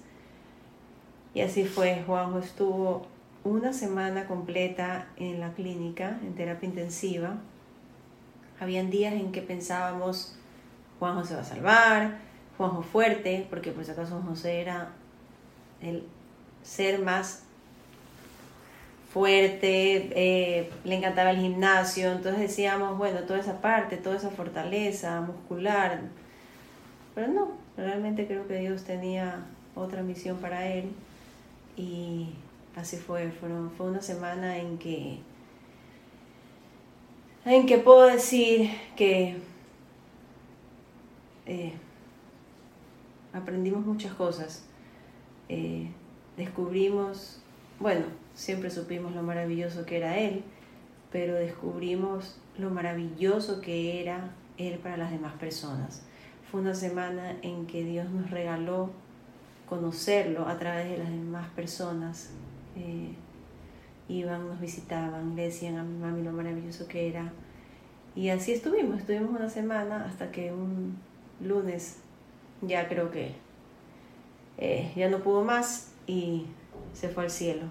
Y 1.33 1.41
así 1.41 1.65
fue, 1.65 2.03
Juanjo 2.05 2.39
estuvo 2.39 3.07
una 3.43 3.73
semana 3.73 4.25
completa 4.25 5.07
en 5.17 5.39
la 5.39 5.53
clínica, 5.53 6.19
en 6.23 6.35
terapia 6.35 6.69
intensiva. 6.69 7.37
habían 8.59 8.89
días 8.89 9.13
en 9.13 9.31
que 9.31 9.41
pensábamos, 9.41 10.37
Juanjo 10.99 11.25
se 11.25 11.35
va 11.35 11.41
a 11.41 11.45
salvar, 11.45 12.17
Juanjo 12.57 12.83
fuerte, 12.83 13.45
porque 13.49 13.71
por 13.71 13.83
si 13.83 13.91
acaso 13.91 14.21
José 14.21 14.61
era 14.61 14.93
el 15.81 16.07
ser 16.61 17.01
más 17.01 17.43
fuerte, 19.13 20.09
eh, 20.15 20.71
le 20.83 20.95
encantaba 20.95 21.29
el 21.29 21.37
gimnasio, 21.39 22.11
entonces 22.11 22.41
decíamos, 22.41 22.97
bueno, 22.97 23.19
toda 23.21 23.39
esa 23.39 23.61
parte, 23.61 23.97
toda 23.97 24.15
esa 24.17 24.31
fortaleza 24.31 25.21
muscular, 25.21 26.01
pero 27.13 27.27
no, 27.27 27.51
realmente 27.77 28.25
creo 28.25 28.47
que 28.47 28.57
Dios 28.57 28.83
tenía 28.85 29.45
otra 29.75 30.01
misión 30.01 30.37
para 30.37 30.67
él. 30.67 30.91
Y 31.77 32.29
así 32.75 32.97
fue, 32.97 33.31
Fueron, 33.31 33.71
fue 33.71 33.87
una 33.87 34.01
semana 34.01 34.57
en 34.57 34.79
que, 34.79 35.19
en 37.45 37.67
que 37.67 37.77
puedo 37.77 38.07
decir 38.07 38.71
que 38.95 39.37
eh, 41.45 41.73
aprendimos 43.31 43.85
muchas 43.85 44.13
cosas, 44.15 44.65
eh, 45.49 45.91
descubrimos, 46.35 47.43
bueno, 47.79 48.05
siempre 48.33 48.69
supimos 48.69 49.13
lo 49.13 49.23
maravilloso 49.23 49.85
que 49.85 49.97
era 49.97 50.17
Él, 50.17 50.43
pero 51.11 51.35
descubrimos 51.35 52.39
lo 52.57 52.69
maravilloso 52.69 53.61
que 53.61 54.01
era 54.01 54.31
Él 54.57 54.79
para 54.79 54.97
las 54.97 55.11
demás 55.11 55.33
personas. 55.33 56.03
Fue 56.49 56.61
una 56.61 56.75
semana 56.75 57.35
en 57.41 57.65
que 57.65 57.83
Dios 57.83 58.09
nos 58.09 58.29
regaló 58.31 58.91
conocerlo 59.67 60.47
a 60.47 60.57
través 60.57 60.89
de 60.89 60.97
las 60.97 61.09
demás 61.09 61.49
personas. 61.51 62.31
Eh, 62.75 63.13
iban, 64.07 64.47
nos 64.47 64.59
visitaban, 64.59 65.35
le 65.35 65.43
decían 65.43 65.77
a 65.77 65.83
mi 65.83 65.97
mami 65.97 66.23
lo 66.23 66.31
maravilloso 66.31 66.87
que 66.87 67.07
era. 67.09 67.31
Y 68.15 68.29
así 68.29 68.51
estuvimos, 68.51 68.99
estuvimos 68.99 69.31
una 69.31 69.49
semana 69.49 70.05
hasta 70.05 70.31
que 70.31 70.53
un 70.53 70.97
lunes 71.41 71.99
ya 72.61 72.87
creo 72.87 73.09
que 73.09 73.33
eh, 74.57 74.91
ya 74.95 75.09
no 75.09 75.19
pudo 75.19 75.43
más 75.43 75.91
y 76.05 76.45
se 76.93 77.09
fue 77.09 77.23
al 77.23 77.31
cielo. 77.31 77.65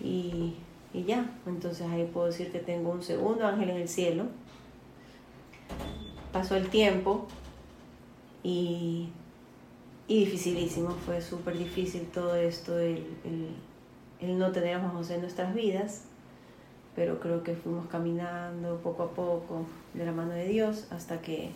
Y, 0.00 0.54
y 0.92 1.04
ya, 1.04 1.30
entonces 1.46 1.86
ahí 1.88 2.08
puedo 2.12 2.26
decir 2.26 2.52
que 2.52 2.58
tengo 2.58 2.90
un 2.90 3.02
segundo 3.02 3.46
ángel 3.46 3.70
en 3.70 3.76
el 3.76 3.88
cielo. 3.88 4.24
Pasó 6.32 6.56
el 6.56 6.68
tiempo 6.68 7.26
y, 8.42 9.08
y 10.08 10.24
dificilísimo, 10.24 10.90
fue 10.90 11.20
súper 11.20 11.58
difícil 11.58 12.06
todo 12.06 12.36
esto, 12.36 12.78
el, 12.78 13.04
el, 14.20 14.38
no 14.38 14.52
tener 14.52 14.76
a 14.76 14.88
José 14.88 15.16
en 15.16 15.22
nuestras 15.22 15.54
vidas, 15.54 16.04
pero 16.94 17.20
creo 17.20 17.42
que 17.42 17.54
fuimos 17.54 17.86
caminando 17.88 18.78
poco 18.82 19.04
a 19.04 19.10
poco 19.10 19.66
de 19.94 20.04
la 20.04 20.12
mano 20.12 20.32
de 20.32 20.46
Dios 20.46 20.86
hasta 20.90 21.20
que 21.20 21.50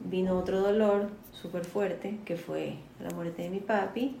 vino 0.00 0.38
otro 0.38 0.60
dolor 0.60 1.08
súper 1.32 1.64
fuerte, 1.64 2.18
que 2.24 2.36
fue 2.36 2.76
la 3.02 3.10
muerte 3.10 3.42
de 3.42 3.50
mi 3.50 3.60
papi 3.60 4.16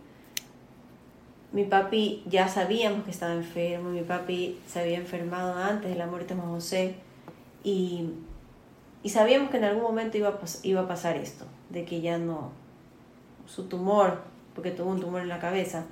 mi 1.52 1.64
papi 1.64 2.22
ya 2.26 2.48
sabíamos 2.48 3.04
que 3.04 3.10
estaba 3.10 3.34
enfermo, 3.34 3.90
mi 3.90 4.02
papi 4.02 4.58
se 4.66 4.80
había 4.80 4.98
enfermado 4.98 5.54
antes 5.54 5.90
de 5.90 5.96
la 5.96 6.06
muerte 6.06 6.34
de 6.34 6.40
José 6.40 6.94
y, 7.64 8.10
y 9.02 9.08
sabíamos 9.08 9.50
que 9.50 9.56
en 9.56 9.64
algún 9.64 9.82
momento 9.82 10.16
iba 10.16 10.28
a, 10.28 10.38
iba 10.62 10.82
a 10.82 10.88
pasar 10.88 11.16
esto, 11.16 11.46
de 11.70 11.84
que 11.84 12.00
ya 12.00 12.18
no, 12.18 12.52
su 13.46 13.64
tumor, 13.64 14.22
porque 14.54 14.70
tuvo 14.70 14.90
un 14.90 15.00
tumor 15.00 15.22
en 15.22 15.28
la 15.28 15.40
cabeza, 15.40 15.86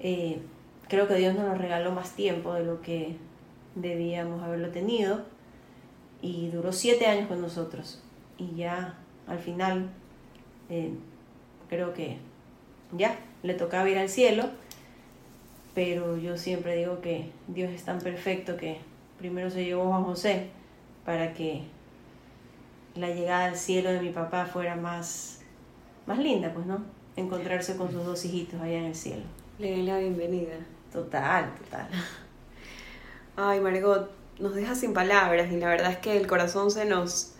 eh, 0.00 0.40
creo 0.88 1.06
que 1.08 1.14
Dios 1.14 1.34
nos 1.34 1.58
regaló 1.58 1.92
más 1.92 2.12
tiempo 2.12 2.54
de 2.54 2.64
lo 2.64 2.80
que 2.80 3.16
debíamos 3.74 4.42
haberlo 4.42 4.70
tenido 4.70 5.24
y 6.22 6.48
duró 6.48 6.72
siete 6.72 7.06
años 7.06 7.28
con 7.28 7.40
nosotros. 7.40 8.02
Y 8.38 8.54
ya 8.56 8.98
al 9.26 9.38
final 9.38 9.90
eh, 10.70 10.92
creo 11.68 11.92
que 11.92 12.18
ya 12.92 13.18
le 13.42 13.54
tocaba 13.54 13.88
ir 13.88 13.98
al 13.98 14.08
cielo 14.08 14.50
pero 15.76 16.16
yo 16.16 16.38
siempre 16.38 16.74
digo 16.74 17.02
que 17.02 17.30
Dios 17.48 17.70
es 17.70 17.84
tan 17.84 18.00
perfecto 18.00 18.56
que 18.56 18.78
primero 19.18 19.50
se 19.50 19.62
llevó 19.62 19.82
a 19.82 19.88
Juan 19.88 20.04
José 20.04 20.48
para 21.04 21.34
que 21.34 21.64
la 22.94 23.08
llegada 23.10 23.44
al 23.44 23.56
cielo 23.56 23.90
de 23.92 24.00
mi 24.00 24.08
papá 24.08 24.46
fuera 24.46 24.74
más, 24.74 25.40
más 26.06 26.18
linda, 26.18 26.50
pues, 26.54 26.64
¿no? 26.64 26.82
Encontrarse 27.14 27.76
con 27.76 27.92
sus 27.92 28.06
dos 28.06 28.24
hijitos 28.24 28.58
allá 28.58 28.78
en 28.78 28.84
el 28.86 28.94
cielo. 28.94 29.24
Le 29.58 29.72
doy 29.72 29.82
la 29.82 29.98
bienvenida. 29.98 30.56
Total, 30.90 31.54
total. 31.56 31.88
Ay, 33.36 33.60
Margot, 33.60 34.10
nos 34.38 34.54
deja 34.54 34.74
sin 34.74 34.94
palabras 34.94 35.52
y 35.52 35.58
la 35.58 35.68
verdad 35.68 35.90
es 35.92 35.98
que 35.98 36.16
el 36.16 36.26
corazón 36.26 36.70
se 36.70 36.86
nos, 36.86 37.34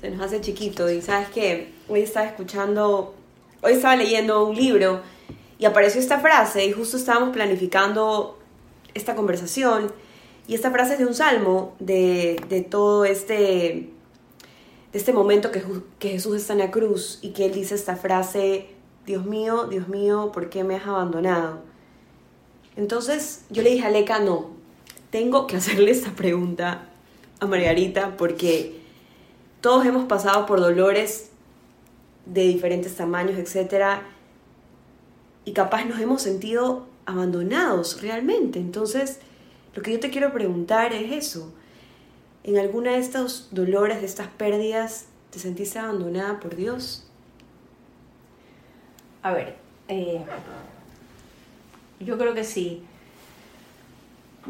se 0.00 0.12
nos 0.12 0.20
hace 0.20 0.40
chiquito. 0.40 0.88
Y 0.88 1.02
sabes 1.02 1.28
que 1.30 1.74
hoy 1.88 2.02
estaba 2.02 2.26
escuchando, 2.26 3.16
hoy 3.62 3.72
estaba 3.72 3.96
leyendo 3.96 4.46
un 4.46 4.54
libro 4.54 5.02
y 5.58 5.64
apareció 5.66 6.00
esta 6.00 6.18
frase 6.20 6.64
y 6.64 6.72
justo 6.72 6.96
estábamos 6.96 7.30
planificando 7.30 8.38
esta 8.94 9.14
conversación 9.14 9.92
y 10.46 10.54
esta 10.54 10.70
frase 10.70 10.94
es 10.94 10.98
de 10.98 11.06
un 11.06 11.14
salmo 11.14 11.74
de, 11.78 12.42
de 12.48 12.60
todo 12.60 13.04
este, 13.04 13.90
este 14.92 15.12
momento 15.12 15.50
que, 15.50 15.62
que 15.98 16.10
Jesús 16.10 16.36
está 16.36 16.52
en 16.52 16.58
la 16.60 16.70
cruz 16.70 17.18
y 17.22 17.30
que 17.30 17.46
él 17.46 17.52
dice 17.52 17.74
esta 17.74 17.96
frase, 17.96 18.68
Dios 19.06 19.24
mío, 19.24 19.64
Dios 19.64 19.88
mío, 19.88 20.30
¿por 20.32 20.50
qué 20.50 20.64
me 20.64 20.76
has 20.76 20.86
abandonado? 20.86 21.60
Entonces 22.76 23.44
yo 23.50 23.62
le 23.62 23.70
dije 23.70 23.86
a 23.86 23.90
Leca, 23.90 24.18
no, 24.18 24.50
tengo 25.10 25.46
que 25.46 25.56
hacerle 25.56 25.90
esta 25.90 26.10
pregunta 26.10 26.88
a 27.40 27.46
Margarita 27.46 28.16
porque 28.16 28.80
todos 29.60 29.86
hemos 29.86 30.04
pasado 30.04 30.44
por 30.44 30.60
dolores 30.60 31.30
de 32.26 32.42
diferentes 32.42 32.94
tamaños, 32.96 33.38
etcétera, 33.38 34.02
y 35.44 35.52
capaz 35.52 35.84
nos 35.84 36.00
hemos 36.00 36.22
sentido 36.22 36.86
abandonados 37.06 38.00
realmente. 38.00 38.58
Entonces, 38.58 39.20
lo 39.74 39.82
que 39.82 39.92
yo 39.92 40.00
te 40.00 40.10
quiero 40.10 40.32
preguntar 40.32 40.92
es 40.92 41.12
eso. 41.12 41.52
¿En 42.42 42.58
alguna 42.58 42.92
de 42.92 42.98
estos 42.98 43.48
dolores, 43.50 44.00
de 44.00 44.06
estas 44.06 44.28
pérdidas, 44.28 45.06
te 45.30 45.38
sentiste 45.38 45.78
abandonada 45.78 46.40
por 46.40 46.56
Dios? 46.56 47.06
A 49.22 49.32
ver, 49.32 49.56
eh, 49.88 50.22
yo 52.00 52.18
creo 52.18 52.34
que 52.34 52.44
sí. 52.44 52.82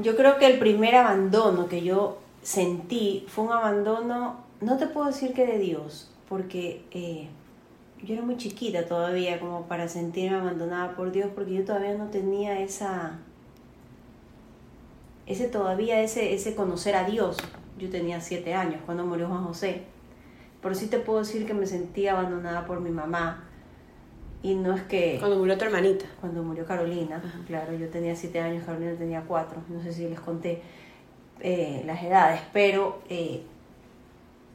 Yo 0.02 0.16
creo 0.16 0.38
que 0.38 0.46
el 0.46 0.58
primer 0.58 0.96
abandono 0.96 1.68
que 1.68 1.82
yo 1.82 2.18
sentí 2.42 3.24
fue 3.28 3.44
un 3.44 3.52
abandono, 3.52 4.40
no 4.60 4.76
te 4.76 4.88
puedo 4.88 5.06
decir 5.06 5.32
que 5.32 5.46
de 5.46 5.58
Dios, 5.58 6.10
porque 6.28 6.84
eh, 6.90 7.28
yo 8.04 8.14
era 8.14 8.23
muy 8.23 8.37
chiquita 8.37 8.87
todavía 8.87 9.40
como 9.40 9.66
para 9.66 9.88
sentirme 9.88 10.37
abandonada 10.37 10.94
por 10.94 11.11
Dios 11.11 11.30
porque 11.34 11.54
yo 11.54 11.64
todavía 11.64 11.94
no 11.94 12.08
tenía 12.08 12.61
esa 12.61 13.18
ese 15.26 15.49
todavía 15.49 16.02
ese 16.02 16.34
ese 16.34 16.54
conocer 16.54 16.94
a 16.96 17.04
Dios. 17.04 17.38
Yo 17.78 17.88
tenía 17.90 18.20
siete 18.20 18.54
años 18.54 18.80
cuando 18.84 19.04
murió 19.04 19.28
Juan 19.28 19.44
José. 19.44 19.82
Pero 20.62 20.75
sí 20.75 20.87
te 20.87 20.99
puedo 20.99 21.20
decir 21.20 21.46
que 21.46 21.54
me 21.54 21.66
sentía 21.66 22.12
abandonada 22.12 22.66
por 22.66 22.80
mi 22.80 22.90
mamá. 22.90 23.44
Y 24.42 24.54
no 24.54 24.75
es 24.75 24.82
que 24.82 25.16
cuando 25.18 25.38
murió 25.38 25.56
tu 25.56 25.64
hermanita. 25.64 26.04
cuando 26.20 26.42
murió 26.42 26.66
Carolina 26.66 27.23
claro 27.46 27.73
yo 27.75 27.88
tenía 27.88 28.14
siete 28.14 28.40
años 28.40 28.64
Carolina 28.66 28.94
tenía 28.94 29.23
cuatro 29.23 29.62
no 29.70 29.82
sé 29.82 29.90
si 29.94 30.06
les 30.06 30.20
conté 30.20 30.61
eh, 31.40 31.82
las 31.87 32.02
edades 32.02 32.42
pero 32.52 33.00
eh, 33.08 33.42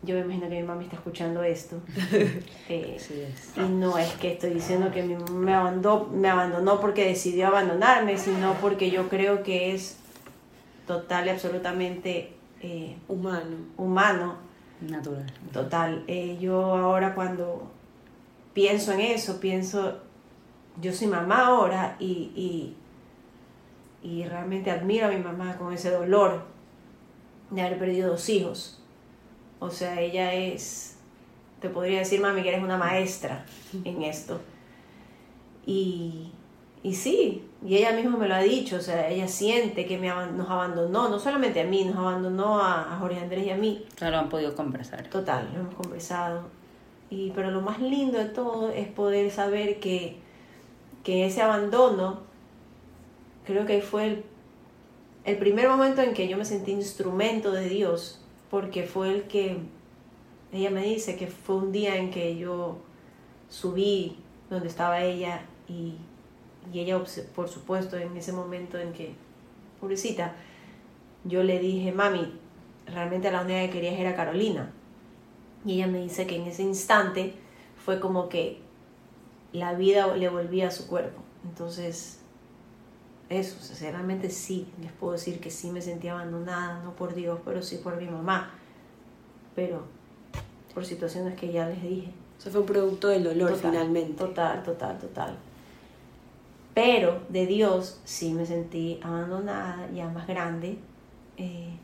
yo 0.01 0.15
me 0.15 0.22
imagino 0.22 0.48
que 0.48 0.62
mi 0.62 0.63
mamá 0.63 0.82
está 0.82 0.96
escuchando 0.96 1.44
esto. 1.44 1.77
Eh, 2.72 3.00
y 3.56 3.62
no 3.62 3.98
es 3.98 4.13
que 4.13 4.34
estoy 4.34 4.53
diciendo 4.53 4.91
que 4.91 5.01
mi 5.01 5.15
mamá 5.15 5.32
me 5.32 5.53
abandonó, 5.56 6.06
me 6.06 6.29
abandonó 6.29 6.79
porque 6.79 7.03
decidió 7.03 7.48
abandonarme, 7.48 8.20
sino 8.20 8.53
porque 8.62 8.91
yo 8.91 9.10
creo 9.10 9.41
que 9.41 9.74
es 9.74 9.98
total 10.86 11.25
y 11.25 11.29
absolutamente 11.32 12.34
eh, 12.62 12.96
humano. 13.08 13.58
Humano. 13.75 14.36
Natural. 14.82 15.25
Total. 15.51 16.03
Eh, 16.06 16.38
yo 16.39 16.75
ahora 16.75 17.15
cuando 17.15 17.72
pienso 18.53 18.91
en 18.94 19.00
eso, 19.00 19.39
pienso, 19.39 19.98
yo 20.79 20.94
soy 20.94 21.08
mamá 21.08 21.48
ahora 21.48 21.96
y, 22.00 22.75
y, 24.03 24.08
y 24.08 24.25
realmente 24.25 24.70
admiro 24.70 25.08
a 25.08 25.10
mi 25.10 25.18
mamá 25.18 25.58
con 25.58 25.74
ese 25.74 25.89
dolor 25.89 26.44
de 27.50 27.63
haber 27.63 27.79
perdido 27.79 28.12
dos 28.12 28.29
hijos 28.29 28.79
o 29.60 29.70
sea, 29.70 30.00
ella 30.00 30.34
es, 30.34 30.96
te 31.60 31.70
podría 31.70 32.00
decir, 32.00 32.22
mami, 32.22 32.42
que 32.42 32.50
eres 32.50 32.63
una 32.63 32.78
maestra 32.78 33.46
en 33.84 34.04
esto. 34.04 34.39
Y, 35.66 36.32
y 36.82 36.96
sí, 36.96 37.46
y 37.66 37.75
ella 37.75 37.92
misma 37.92 38.18
me 38.18 38.28
lo 38.28 38.36
ha 38.36 38.42
dicho, 38.42 38.78
o 38.78 38.82
sea, 38.82 39.10
ella 39.10 39.28
siente 39.28 39.86
que 39.86 39.98
me, 39.98 40.08
nos 40.08 40.50
abandonó, 40.50 41.10
no 41.10 41.20
solamente 41.20 41.60
a 41.60 41.66
mí, 41.66 41.84
nos 41.84 41.98
abandonó 41.98 42.60
a, 42.60 42.98
Jorge 43.00 43.20
Andrés 43.20 43.48
y 43.48 43.50
a 43.50 43.58
mí. 43.58 43.86
Lo 44.00 44.18
han 44.18 44.30
podido 44.30 44.56
conversar. 44.56 45.08
Total, 45.10 45.50
lo 45.54 45.60
hemos 45.60 45.75
conversado. 45.75 46.44
Y, 47.10 47.32
pero 47.32 47.51
lo 47.51 47.62
más 47.62 47.82
lindo 47.82 48.18
de 48.18 48.25
todo 48.25 48.70
es 48.70 48.88
poder 48.88 49.30
saber 49.32 49.80
que, 49.80 50.18
que 51.04 51.25
ese 51.25 51.42
abandono, 51.42 52.22
creo 53.46 53.66
que 53.66 53.82
fue 53.82 54.06
el, 54.06 54.24
el 55.25 55.38
primer 55.38 55.68
momento 55.68 56.01
en 56.01 56.13
que 56.13 56.30
yo 56.30 56.38
me 56.38 56.46
sentí 56.46 56.72
instrumento 56.72 57.51
de 57.51 57.68
Dios 57.68 58.22
porque 58.50 58.84
fue 58.84 59.13
el 59.13 59.24
que, 59.24 59.58
ella 60.51 60.72
me 60.72 60.84
dice 60.84 61.15
que 61.15 61.27
fue 61.27 61.58
un 61.58 61.72
día 61.72 61.98
en 61.98 62.10
que 62.10 62.38
yo 62.38 62.79
subí 63.50 64.18
donde 64.50 64.68
estaba 64.68 65.01
ella 65.03 65.46
y, 65.68 65.96
y 66.74 66.79
ella, 66.79 67.00
por 67.36 67.48
supuesto, 67.48 67.98
en 67.98 68.18
ese 68.18 68.34
momento 68.34 68.79
en 68.79 68.94
que, 68.94 69.13
pobrecita, 69.79 70.36
yo 71.24 71.44
le 71.44 71.60
dije, 71.60 71.91
mami, 71.91 72.34
realmente 72.88 73.32
la 73.32 73.41
única 73.41 73.62
que 73.62 73.70
querías 73.70 74.00
era 74.00 74.15
Carolina. 74.15 74.72
Y 75.65 75.74
ella 75.74 75.88
me 75.88 76.00
dice 76.01 76.25
que 76.25 76.38
en 76.38 76.48
ese 76.48 76.63
instante 76.63 77.34
fue 77.77 78.00
como 78.00 78.29
que 78.29 78.60
la 79.51 79.74
vida 79.74 80.15
le 80.15 80.29
volvía 80.29 80.68
a 80.68 80.72
su 80.72 80.88
cuerpo. 80.88 81.22
Entonces, 81.44 82.19
eso, 83.30 83.60
sinceramente 83.62 84.30
sí, 84.30 84.68
les 84.82 84.92
puedo 84.92 85.14
decir 85.14 85.40
que 85.40 85.52
sí 85.52 85.70
me 85.70 85.82
sentía 85.82 86.14
abandonada, 86.14 86.82
no 86.84 86.96
por 86.96 87.14
Dios, 87.14 87.40
pero 87.46 87.62
sí 87.62 87.78
por 87.78 87.98
mi 87.98 88.08
mamá. 88.08 88.50
Pero 89.56 89.84
por 90.74 90.86
situaciones 90.86 91.38
que 91.38 91.52
ya 91.52 91.68
les 91.68 91.82
dije. 91.82 92.12
Eso 92.40 92.50
fue 92.50 92.62
un 92.62 92.66
producto 92.66 93.10
del 93.10 93.24
dolor 93.24 93.56
finalmente. 93.56 94.14
Total, 94.14 94.64
total, 94.64 94.98
total. 94.98 95.38
Pero 96.74 97.22
de 97.30 97.46
Dios 97.46 98.00
sí 98.04 98.34
me 98.34 98.46
sentí 98.46 99.00
abandonada, 99.04 99.90
ya 99.94 100.08
más 100.10 100.26
grande. 100.26 100.80
Eh, 101.38 101.78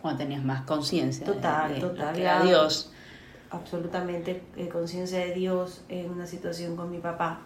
Cuando 0.00 0.18
tenías 0.18 0.44
más 0.44 0.62
conciencia. 0.62 1.24
Total, 1.24 1.80
total. 1.80 2.14
De 2.14 2.48
Dios. 2.48 2.92
Absolutamente 3.50 4.42
eh, 4.56 4.68
conciencia 4.68 5.18
de 5.20 5.32
Dios 5.32 5.82
en 5.88 6.10
una 6.10 6.26
situación 6.26 6.76
con 6.76 6.90
mi 6.90 6.98
papá. 6.98 7.40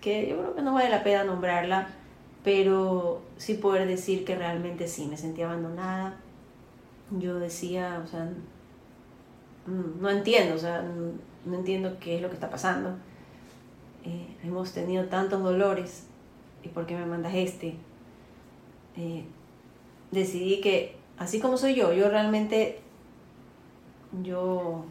Que 0.00 0.28
yo 0.28 0.38
creo 0.38 0.54
que 0.54 0.62
no 0.62 0.74
vale 0.74 0.90
la 0.90 1.04
pena 1.04 1.24
nombrarla, 1.24 1.88
pero 2.42 3.22
sí 3.36 3.54
poder 3.54 3.86
decir 3.86 4.24
que 4.24 4.34
realmente 4.34 4.88
sí, 4.88 5.06
me 5.06 5.16
sentí 5.16 5.42
abandonada. 5.42 6.16
Yo 7.10 7.38
decía, 7.38 8.02
o 8.04 8.06
sea, 8.06 8.30
no 9.66 10.10
entiendo, 10.10 10.54
o 10.54 10.58
sea, 10.58 10.82
no 11.44 11.56
entiendo 11.56 11.98
qué 12.00 12.16
es 12.16 12.22
lo 12.22 12.28
que 12.28 12.34
está 12.34 12.50
pasando. 12.50 12.96
Eh, 14.04 14.36
hemos 14.42 14.72
tenido 14.72 15.06
tantos 15.06 15.42
dolores 15.42 16.06
y 16.62 16.68
por 16.68 16.86
qué 16.86 16.94
me 16.96 17.06
mandas 17.06 17.34
este. 17.34 17.74
Eh, 18.96 19.24
decidí 20.10 20.60
que, 20.60 20.96
así 21.18 21.40
como 21.40 21.56
soy 21.56 21.74
yo, 21.74 21.92
yo 21.92 22.08
realmente, 22.08 22.80
yo 24.22 24.84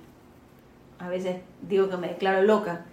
a 0.99 1.09
veces 1.09 1.41
digo 1.67 1.89
que 1.89 1.97
me 1.97 2.09
declaro 2.09 2.43
loca 2.43 2.85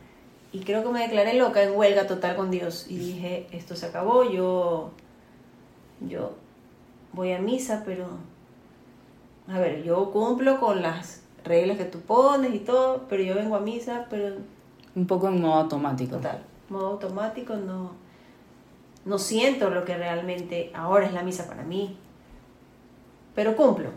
y 0.52 0.60
creo 0.60 0.82
que 0.82 0.90
me 0.90 1.00
declaré 1.00 1.34
loca 1.34 1.62
en 1.62 1.76
huelga 1.76 2.06
total 2.06 2.36
con 2.36 2.50
Dios 2.50 2.86
y 2.88 2.96
dije, 2.98 3.46
esto 3.52 3.76
se 3.76 3.86
acabó, 3.86 4.30
yo, 4.30 4.90
yo 6.00 6.32
voy 7.12 7.32
a 7.32 7.38
misa, 7.38 7.82
pero, 7.84 8.06
a 9.48 9.58
ver, 9.58 9.82
yo 9.82 10.10
cumplo 10.12 10.60
con 10.60 10.82
las 10.82 11.22
reglas 11.44 11.78
que 11.78 11.84
tú 11.84 12.00
pones 12.00 12.54
y 12.54 12.60
todo, 12.60 13.06
pero 13.08 13.22
yo 13.22 13.34
vengo 13.34 13.56
a 13.56 13.60
misa, 13.60 14.06
pero... 14.08 14.36
Un 14.94 15.06
poco 15.06 15.28
en 15.28 15.40
modo 15.40 15.54
automático. 15.54 16.16
Total, 16.16 16.42
modo 16.68 16.88
automático, 16.88 17.56
no, 17.56 17.92
no 19.04 19.18
siento 19.18 19.70
lo 19.70 19.84
que 19.84 19.96
realmente 19.96 20.70
ahora 20.74 21.06
es 21.06 21.12
la 21.12 21.22
misa 21.22 21.46
para 21.46 21.62
mí, 21.62 21.96
pero 23.34 23.56
cumplo. 23.56 23.90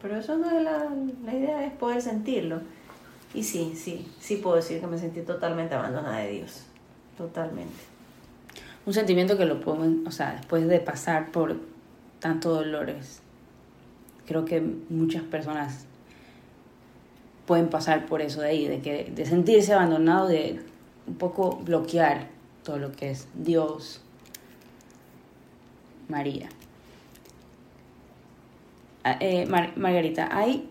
Pero 0.00 0.16
eso 0.16 0.36
no 0.36 0.50
es 0.50 0.62
la, 0.62 0.88
la 1.24 1.34
idea, 1.34 1.64
es 1.64 1.72
poder 1.72 2.00
sentirlo. 2.02 2.60
Y 3.34 3.42
sí, 3.42 3.74
sí, 3.76 4.06
sí 4.18 4.36
puedo 4.36 4.56
decir 4.56 4.80
que 4.80 4.86
me 4.86 4.98
sentí 4.98 5.20
totalmente 5.20 5.74
abandonada 5.74 6.18
de 6.18 6.30
Dios, 6.30 6.64
totalmente. 7.16 7.76
Un 8.86 8.94
sentimiento 8.94 9.36
que 9.36 9.44
lo 9.44 9.60
pueden, 9.60 10.06
o 10.06 10.10
sea, 10.10 10.32
después 10.36 10.66
de 10.66 10.80
pasar 10.80 11.30
por 11.30 11.56
tantos 12.20 12.56
dolores, 12.56 13.20
creo 14.26 14.44
que 14.44 14.60
muchas 14.60 15.22
personas 15.22 15.84
pueden 17.46 17.68
pasar 17.68 18.06
por 18.06 18.22
eso 18.22 18.40
de 18.40 18.48
ahí, 18.48 18.68
de, 18.68 18.80
que, 18.80 19.10
de 19.14 19.26
sentirse 19.26 19.72
abandonado, 19.72 20.28
de 20.28 20.60
un 21.06 21.14
poco 21.14 21.56
bloquear 21.56 22.28
todo 22.62 22.78
lo 22.78 22.92
que 22.92 23.10
es 23.10 23.28
Dios, 23.34 24.02
María. 26.08 26.48
Ah, 29.04 29.16
eh, 29.20 29.46
Margarita, 29.46 30.28
¿hay 30.30 30.68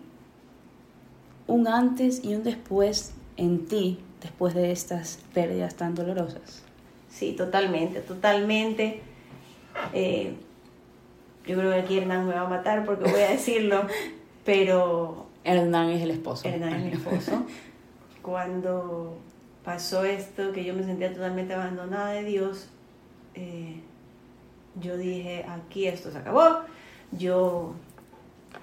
un 1.48 1.66
antes 1.66 2.24
y 2.24 2.36
un 2.36 2.44
después 2.44 3.12
en 3.36 3.66
ti 3.66 3.98
después 4.20 4.54
de 4.54 4.70
estas 4.70 5.18
pérdidas 5.34 5.74
tan 5.74 5.94
dolorosas? 5.94 6.62
Sí, 7.10 7.32
totalmente, 7.32 8.00
totalmente. 8.00 9.00
Eh, 9.92 10.34
yo 11.46 11.56
creo 11.56 11.72
que 11.72 11.78
aquí 11.80 11.98
Hernán 11.98 12.28
me 12.28 12.34
va 12.34 12.42
a 12.42 12.48
matar 12.48 12.84
porque 12.84 13.10
voy 13.10 13.22
a 13.22 13.30
decirlo, 13.30 13.86
pero 14.44 15.26
Hernán 15.44 15.90
es 15.90 16.02
el 16.02 16.10
esposo. 16.10 16.46
Hernán 16.46 16.74
es 16.74 16.92
el 16.92 16.92
esposo. 16.98 17.46
Cuando 18.22 19.18
pasó 19.64 20.04
esto, 20.04 20.52
que 20.52 20.64
yo 20.64 20.74
me 20.74 20.84
sentía 20.84 21.12
totalmente 21.12 21.54
abandonada 21.54 22.10
de 22.12 22.24
Dios, 22.24 22.68
eh, 23.34 23.80
yo 24.80 24.96
dije, 24.96 25.44
aquí 25.48 25.86
esto 25.86 26.10
se 26.10 26.18
acabó, 26.18 26.60
yo 27.12 27.74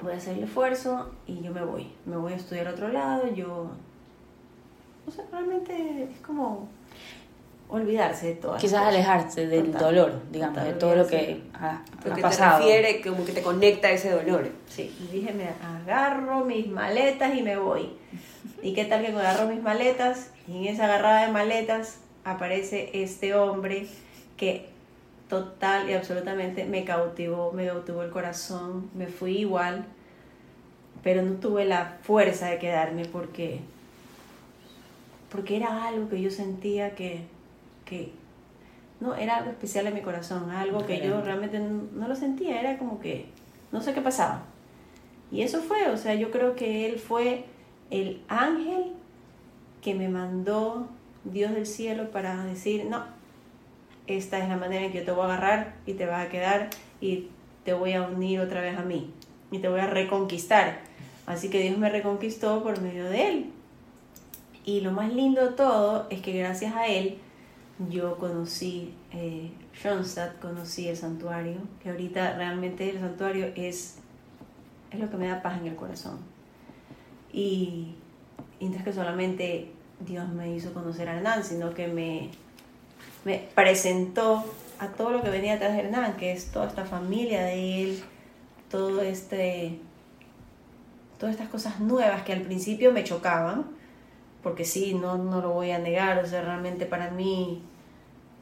voy 0.02 0.14
a 0.14 0.18
hacer 0.18 0.38
el 0.38 0.44
esfuerzo 0.44 1.12
y 1.28 1.42
yo 1.42 1.52
me 1.52 1.64
voy. 1.64 1.92
Me 2.06 2.18
voy 2.18 2.34
a 2.34 2.36
estudiar 2.36 2.68
a 2.68 2.72
otro 2.72 2.90
lado, 2.90 3.28
yo... 3.34 3.72
O 5.08 5.12
sea, 5.12 5.26
realmente 5.32 6.10
es 6.12 6.20
como 6.22 6.68
olvidarse 7.70 8.28
de 8.28 8.36
todo. 8.36 8.58
Quizás 8.58 8.82
alejarse 8.82 9.48
del 9.48 9.72
dolor, 9.72 10.22
digamos, 10.32 10.64
de 10.64 10.74
todo 10.74 10.96
lo 10.96 11.08
que 11.08 11.42
ha, 11.54 11.84
lo 12.04 12.16
que 12.16 12.22
te 12.22 12.30
refiere, 12.30 13.02
como 13.02 13.26
que 13.26 13.32
te 13.32 13.42
conecta 13.42 13.88
a 13.88 13.92
ese 13.92 14.12
dolor. 14.12 14.50
Sí, 14.68 14.96
y 15.00 15.12
dije, 15.12 15.34
me 15.34 15.50
agarro 15.64 16.46
mis 16.46 16.68
maletas 16.68 17.36
y 17.36 17.42
me 17.42 17.58
voy. 17.58 17.94
¿Y 18.62 18.74
qué 18.74 18.86
tal 18.86 19.04
que 19.04 19.12
me 19.12 19.20
agarro 19.20 19.48
mis 19.48 19.62
maletas? 19.62 20.32
Y 20.48 20.58
en 20.58 20.74
esa 20.74 20.86
agarrada 20.86 21.26
de 21.26 21.32
maletas 21.32 22.00
aparece 22.24 22.90
este 22.94 23.36
hombre 23.36 23.88
que 24.38 24.70
total 25.30 25.90
y 25.90 25.94
absolutamente 25.94 26.66
me 26.66 26.86
cautivó, 26.86 27.52
me 27.52 27.66
cautivó 27.66 28.04
el 28.04 28.12
corazón, 28.12 28.90
me 28.94 29.08
fui 29.08 29.40
igual, 29.40 29.86
pero 31.04 31.22
no 31.22 31.34
tuve 31.36 31.66
la 31.66 31.98
fuerza 32.04 32.48
de 32.50 32.60
quedarme 32.60 33.06
porque 33.06 33.62
porque 35.30 35.58
era 35.58 35.88
algo 35.88 36.08
que 36.08 36.22
yo 36.22 36.32
sentía 36.32 36.96
que 36.96 37.26
que 37.86 38.12
no, 39.00 39.16
era 39.16 39.38
algo 39.38 39.52
especial 39.52 39.88
en 39.88 39.94
mi 39.94 40.02
corazón, 40.02 40.50
algo 40.52 40.86
que 40.86 41.06
yo 41.06 41.22
realmente 41.22 41.60
no, 41.60 42.08
lo 42.08 42.16
sentía, 42.16 42.60
era 42.60 42.78
como 42.78 43.00
que 43.00 43.26
no 43.72 43.82
sé 43.82 43.94
qué 43.94 44.02
pasaba. 44.02 44.44
Y 45.32 45.42
eso 45.42 45.62
fue, 45.62 45.90
o 45.90 45.98
sea, 45.98 46.16
yo 46.16 46.32
creo 46.32 46.56
que 46.56 46.86
él 46.86 46.98
fue 46.98 47.46
el 47.92 48.22
ángel 48.28 48.94
que 49.82 49.94
me 49.94 50.08
mandó 50.08 50.88
Dios 51.26 51.52
del 51.54 51.66
cielo 51.66 52.10
para 52.12 52.46
decir, 52.46 52.86
no, 52.86 53.04
esta 54.08 54.40
es 54.40 54.50
la 54.50 54.58
manera 54.58 54.86
en 54.86 54.92
que 54.92 55.00
yo 55.00 55.06
te 55.06 55.12
voy 55.12 55.24
a 55.24 55.34
agarrar 55.34 55.76
y 55.86 55.94
te 55.94 56.06
vas 56.06 56.26
a 56.26 56.30
quedar 56.30 56.70
y 57.02 57.30
te 57.64 57.74
voy 57.74 57.94
a 57.94 58.04
unir 58.04 58.40
otra 58.40 58.62
vez 58.62 58.78
a 58.78 58.84
mí 58.84 59.12
y 59.52 59.60
te 59.60 59.68
voy 59.68 59.80
a 59.80 59.88
reconquistar. 59.88 60.80
Así 61.26 61.50
que 61.50 61.62
Dios 61.62 61.78
me 61.78 61.90
reconquistó 61.90 62.62
por 62.64 62.80
medio 62.82 63.06
de 63.06 63.28
él. 63.28 63.52
Y 64.64 64.82
lo 64.82 64.92
más 64.92 65.14
lindo 65.14 65.46
de 65.46 65.54
todo 65.54 66.08
es 66.10 66.22
que 66.22 66.34
gracias 66.34 66.76
a 66.76 66.88
él 66.88 67.18
yo 67.90 68.18
conocí 68.18 68.94
eh, 69.12 69.52
Schoenstatt, 69.74 70.40
conocí 70.40 70.88
el 70.88 70.98
santuario, 70.98 71.58
que 71.82 71.90
ahorita 71.90 72.36
realmente 72.36 72.90
el 72.90 73.00
santuario 73.00 73.48
es, 73.56 73.98
es 74.92 75.00
lo 75.00 75.10
que 75.10 75.18
me 75.18 75.28
da 75.28 75.42
paz 75.42 75.60
en 75.60 75.68
el 75.68 75.76
corazón. 75.76 76.20
Y, 77.34 77.96
y 78.60 78.70
no 78.70 78.78
es 78.78 78.84
que 78.84 78.94
solamente 78.94 79.72
Dios 80.00 80.30
me 80.30 80.56
hizo 80.56 80.74
conocer 80.74 81.10
a 81.10 81.18
Hernán, 81.18 81.44
sino 81.44 81.74
que 81.74 81.88
me, 81.88 82.30
me 83.26 83.50
presentó 83.54 84.46
a 84.80 84.88
todo 84.88 85.10
lo 85.10 85.22
que 85.22 85.30
venía 85.30 85.56
atrás 85.56 85.74
de 85.74 85.80
Hernán, 85.80 86.16
que 86.16 86.32
es 86.32 86.52
toda 86.52 86.68
esta 86.68 86.86
familia 86.86 87.44
de 87.44 87.84
él, 87.84 88.04
todo 88.70 89.02
este, 89.02 89.80
todas 91.18 91.34
estas 91.34 91.50
cosas 91.50 91.80
nuevas 91.80 92.22
que 92.22 92.34
al 92.34 92.42
principio 92.42 92.94
me 92.94 93.04
chocaban, 93.04 93.66
porque 94.44 94.64
sí, 94.64 94.94
no, 94.94 95.18
no 95.18 95.42
lo 95.42 95.52
voy 95.52 95.72
a 95.72 95.80
negar, 95.80 96.24
o 96.24 96.28
sea, 96.28 96.42
realmente 96.42 96.86
para 96.86 97.10
mí 97.10 97.64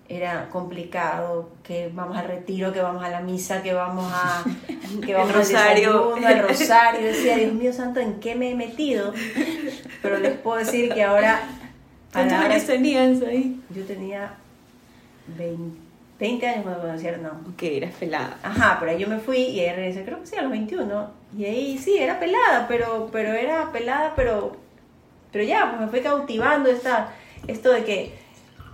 era 0.10 0.50
complicado, 0.50 1.50
que 1.64 1.90
vamos 1.94 2.18
al 2.18 2.28
retiro, 2.28 2.74
que 2.74 2.82
vamos 2.82 3.02
a 3.04 3.10
la 3.10 3.22
misa, 3.22 3.64
que 3.64 3.74
vamos 3.74 4.12
a 4.14 4.44
que 5.06 5.14
vamos 5.14 5.30
el 5.30 5.36
rosario, 5.36 6.16
al, 6.16 6.40
rosario, 6.40 7.02
decía, 7.08 7.38
Dios 7.38 7.54
mío 7.54 7.72
santo, 7.72 8.02
¿en 8.02 8.20
qué 8.20 8.36
me 8.36 8.52
he 8.52 8.56
metido? 8.56 9.14
Pero 10.02 10.18
les 10.18 10.38
puedo 10.40 10.58
decir 10.58 10.94
que 10.94 11.04
ahora 11.04 11.42
¿Cuántos 12.14 12.38
años 12.38 12.66
tenías 12.66 13.22
ahí? 13.24 13.60
Yo 13.72 13.84
tenía 13.86 14.36
20, 15.28 15.78
20 16.20 16.48
años 16.48 16.64
cuando 16.64 16.92
a 16.92 16.96
Hernán. 16.96 17.44
Ok, 17.54 17.64
eras 17.64 17.94
pelada. 17.96 18.38
Ajá, 18.44 18.78
pero 18.80 18.92
ahí 18.92 19.00
yo 19.00 19.08
me 19.08 19.20
fui 19.20 19.38
y 19.38 19.60
ahí 19.60 19.76
regresé, 19.76 20.04
creo 20.04 20.20
que 20.20 20.28
sí, 20.28 20.36
a 20.36 20.42
los 20.42 20.52
21. 20.52 21.12
Y 21.38 21.46
ahí 21.46 21.78
sí, 21.78 21.98
era 21.98 22.20
pelada, 22.20 22.68
pero, 22.68 23.10
pero 23.12 23.34
era 23.34 23.72
pelada, 23.72 24.14
pero 24.16 24.64
pero 25.34 25.44
ya, 25.44 25.68
pues 25.70 25.82
me 25.82 25.88
fue 25.88 26.02
cautivando 26.02 26.70
esta, 26.70 27.10
esto 27.48 27.74
de 27.74 27.84
que, 27.84 28.14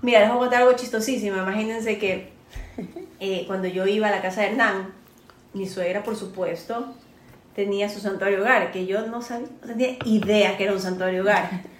mira, 0.01 0.19
les 0.19 0.27
voy 0.27 0.37
a 0.37 0.41
contar 0.41 0.61
algo 0.61 0.75
chistosísimo. 0.75 1.37
Imagínense 1.37 1.97
que 1.97 2.33
eh, 3.21 3.45
cuando 3.47 3.69
yo 3.69 3.87
iba 3.87 4.09
a 4.09 4.11
la 4.11 4.21
casa 4.21 4.41
de 4.41 4.47
Hernán, 4.49 4.93
mi 5.53 5.67
suegra, 5.67 6.03
por 6.03 6.17
supuesto, 6.17 6.93
tenía 7.55 7.87
su 7.87 8.01
santuario 8.01 8.41
hogar, 8.41 8.73
que 8.73 8.85
yo 8.85 9.07
no 9.07 9.21
sabía, 9.21 9.47
no 9.61 9.67
tenía 9.67 9.97
idea 10.03 10.57
que 10.57 10.65
era 10.65 10.73
un 10.73 10.81
santuario 10.81 11.23
hogar. 11.23 11.49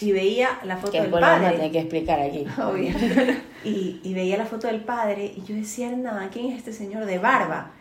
Y 0.00 0.12
veía 0.12 0.58
la 0.64 0.76
foto 0.76 0.92
Que 0.92 1.02
del 1.02 1.10
padre. 1.10 1.50
tener 1.52 1.72
que 1.72 1.78
explicar 1.80 2.20
aquí. 2.20 2.44
Obvio. 2.62 2.92
Y, 3.64 3.98
y 4.04 4.14
veía 4.14 4.36
la 4.36 4.46
foto 4.46 4.68
del 4.68 4.80
padre 4.82 5.32
y 5.36 5.42
yo 5.42 5.56
decía, 5.56 5.88
Hernán, 5.90 6.28
¿quién 6.32 6.52
es 6.52 6.58
este 6.58 6.72
señor 6.72 7.04
de 7.04 7.18
barba? 7.18 7.72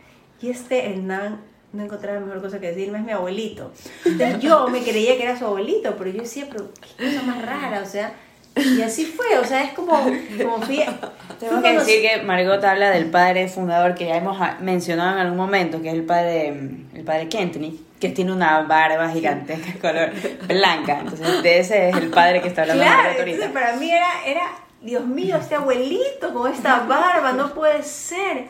Y 0.41 0.49
este 0.49 0.89
Hernán 0.89 1.41
no 1.73 1.83
encontraba 1.83 2.19
mejor 2.21 2.41
cosa 2.41 2.59
que 2.59 2.69
decirme, 2.71 2.97
es 2.97 3.03
mi 3.05 3.11
abuelito. 3.11 3.71
Entonces 4.03 4.39
yo 4.39 4.67
me 4.69 4.81
creía 4.81 5.15
que 5.15 5.23
era 5.23 5.37
su 5.37 5.45
abuelito, 5.45 5.95
pero 5.95 6.09
yo 6.09 6.21
decía, 6.23 6.47
pero 6.51 6.71
qué 6.97 7.05
cosa 7.05 7.21
más 7.23 7.45
rara, 7.45 7.81
o 7.83 7.85
sea, 7.85 8.15
y 8.55 8.81
así 8.81 9.05
fue, 9.05 9.37
o 9.37 9.43
sea, 9.43 9.63
es 9.63 9.73
como, 9.73 9.93
como 9.93 10.61
fui, 10.61 10.81
fui 11.39 11.61
que 11.61 11.73
decir 11.73 12.01
que 12.01 12.21
Margot 12.23 12.63
habla 12.63 12.89
del 12.89 13.07
padre 13.11 13.47
fundador 13.49 13.95
que 13.95 14.05
ya 14.05 14.15
hemos 14.15 14.37
mencionado 14.61 15.13
en 15.13 15.19
algún 15.19 15.37
momento, 15.37 15.81
que 15.81 15.89
es 15.89 15.93
el 15.93 16.03
padre, 16.03 16.47
el 16.93 17.03
padre 17.03 17.27
Kentney, 17.27 17.85
que 17.99 18.09
tiene 18.09 18.31
una 18.31 18.61
barba 18.61 19.09
gigantesca 19.09 19.73
color 19.79 20.11
blanca. 20.47 20.99
Entonces, 20.99 21.43
de 21.43 21.59
ese 21.59 21.89
es 21.89 21.97
el 21.97 22.09
padre 22.09 22.41
que 22.41 22.47
está 22.47 22.61
hablando 22.61 22.83
Claro, 22.83 23.09
entonces 23.09 23.41
ahorita. 23.41 23.53
para 23.53 23.75
mí 23.75 23.91
era, 23.91 24.07
era, 24.25 24.51
Dios 24.81 25.05
mío, 25.05 25.35
este 25.37 25.55
abuelito 25.55 26.33
con 26.33 26.51
esta 26.51 26.79
barba, 26.87 27.33
no 27.33 27.53
puede 27.53 27.83
ser. 27.83 28.45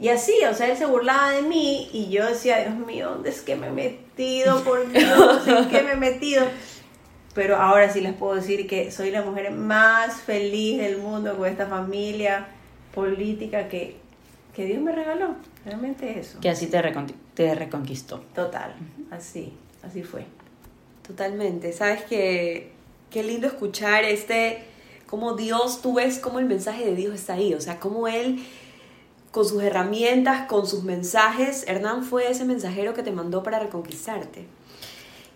Y 0.00 0.10
así, 0.10 0.32
o 0.48 0.54
sea, 0.54 0.68
él 0.68 0.76
se 0.76 0.86
burlaba 0.86 1.32
de 1.32 1.42
mí 1.42 1.90
y 1.92 2.08
yo 2.08 2.24
decía, 2.24 2.58
Dios 2.58 2.76
mío, 2.76 3.10
¿dónde 3.10 3.30
es 3.30 3.40
que 3.40 3.56
me 3.56 3.66
he 3.66 3.70
metido? 3.70 4.62
Por 4.62 4.88
Dios, 4.92 5.48
¿en 5.48 5.68
qué 5.68 5.82
me 5.82 5.92
he 5.92 5.96
metido? 5.96 6.44
Pero 7.38 7.54
ahora 7.54 7.88
sí 7.92 8.00
les 8.00 8.14
puedo 8.14 8.34
decir 8.34 8.66
que 8.66 8.90
soy 8.90 9.12
la 9.12 9.22
mujer 9.22 9.52
más 9.52 10.16
feliz 10.22 10.78
del 10.80 10.98
mundo 10.98 11.36
con 11.36 11.46
esta 11.46 11.66
familia 11.68 12.48
política 12.92 13.68
que, 13.68 13.94
que 14.56 14.64
Dios 14.64 14.82
me 14.82 14.90
regaló. 14.90 15.36
Realmente 15.64 16.18
eso. 16.18 16.40
Que 16.40 16.48
así 16.48 16.66
te, 16.66 16.82
recon- 16.82 17.14
te 17.34 17.54
reconquistó. 17.54 18.24
Total, 18.34 18.74
así, 19.12 19.52
así 19.84 20.02
fue. 20.02 20.24
Totalmente. 21.06 21.72
Sabes 21.72 22.02
que 22.02 22.72
qué 23.08 23.22
lindo 23.22 23.46
escuchar 23.46 24.02
este, 24.04 24.64
cómo 25.06 25.34
Dios, 25.34 25.80
tú 25.80 25.94
ves 25.94 26.18
cómo 26.18 26.40
el 26.40 26.46
mensaje 26.46 26.86
de 26.86 26.96
Dios 26.96 27.14
está 27.14 27.34
ahí, 27.34 27.54
o 27.54 27.60
sea, 27.60 27.78
cómo 27.78 28.08
Él, 28.08 28.44
con 29.30 29.44
sus 29.46 29.62
herramientas, 29.62 30.48
con 30.48 30.66
sus 30.66 30.82
mensajes, 30.82 31.64
Hernán 31.68 32.02
fue 32.02 32.28
ese 32.28 32.44
mensajero 32.44 32.94
que 32.94 33.04
te 33.04 33.12
mandó 33.12 33.44
para 33.44 33.60
reconquistarte. 33.60 34.44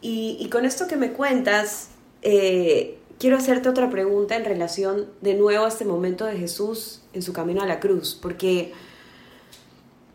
Y, 0.05 0.49
con 0.51 0.65
esto 0.65 0.89
que 0.89 0.97
me 0.97 1.13
cuentas, 1.13 1.91
eh, 2.23 2.99
quiero 3.21 3.37
hacerte 3.37 3.69
otra 3.69 3.89
pregunta 3.89 4.35
en 4.35 4.45
relación 4.45 5.07
de 5.21 5.35
nuevo 5.35 5.65
a 5.65 5.69
este 5.69 5.85
momento 5.85 6.27
de 6.27 6.37
Jesús 6.37 7.03
en 7.13 7.23
su 7.23 7.33
camino 7.33 7.63
a 7.63 7.67
la 7.67 7.79
cruz, 7.79 8.19
porque, 8.21 8.73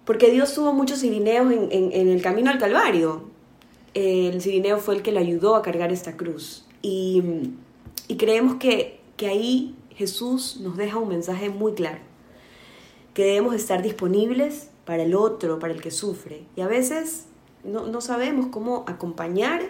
porque 0.03 0.29
Dios 0.29 0.53
tuvo 0.53 0.73
muchos 0.73 0.99
sirineos 0.99 1.53
en, 1.53 1.91
el 1.93 2.21
camino 2.21 2.51
al 2.51 2.59
Calvario. 2.59 3.29
El 3.93 4.41
sirineo 4.41 4.77
fue 4.77 4.95
el 4.95 5.01
que 5.01 5.13
le 5.13 5.19
ayudó 5.19 5.55
a 5.55 5.61
cargar 5.61 5.93
esta 5.93 6.17
cruz. 6.17 6.65
Y, 6.81 7.23
y 8.09 8.17
creemos 8.17 8.57
que, 8.57 8.99
que 9.15 9.27
ahí 9.27 9.73
Jesús 9.95 10.59
nos 10.59 10.75
deja 10.75 10.97
un 10.97 11.07
mensaje 11.07 11.49
muy 11.49 11.73
claro, 11.73 11.99
que 13.13 13.23
debemos 13.23 13.55
estar 13.55 13.81
disponibles 13.81 14.69
para 14.83 15.03
el 15.03 15.15
otro, 15.15 15.59
para 15.59 15.73
el 15.73 15.81
que 15.81 15.91
sufre. 15.91 16.43
Y 16.57 16.61
a 16.61 16.67
veces 16.67 17.27
no, 17.67 17.85
no 17.85 18.01
sabemos 18.01 18.47
cómo 18.47 18.83
acompañar 18.87 19.61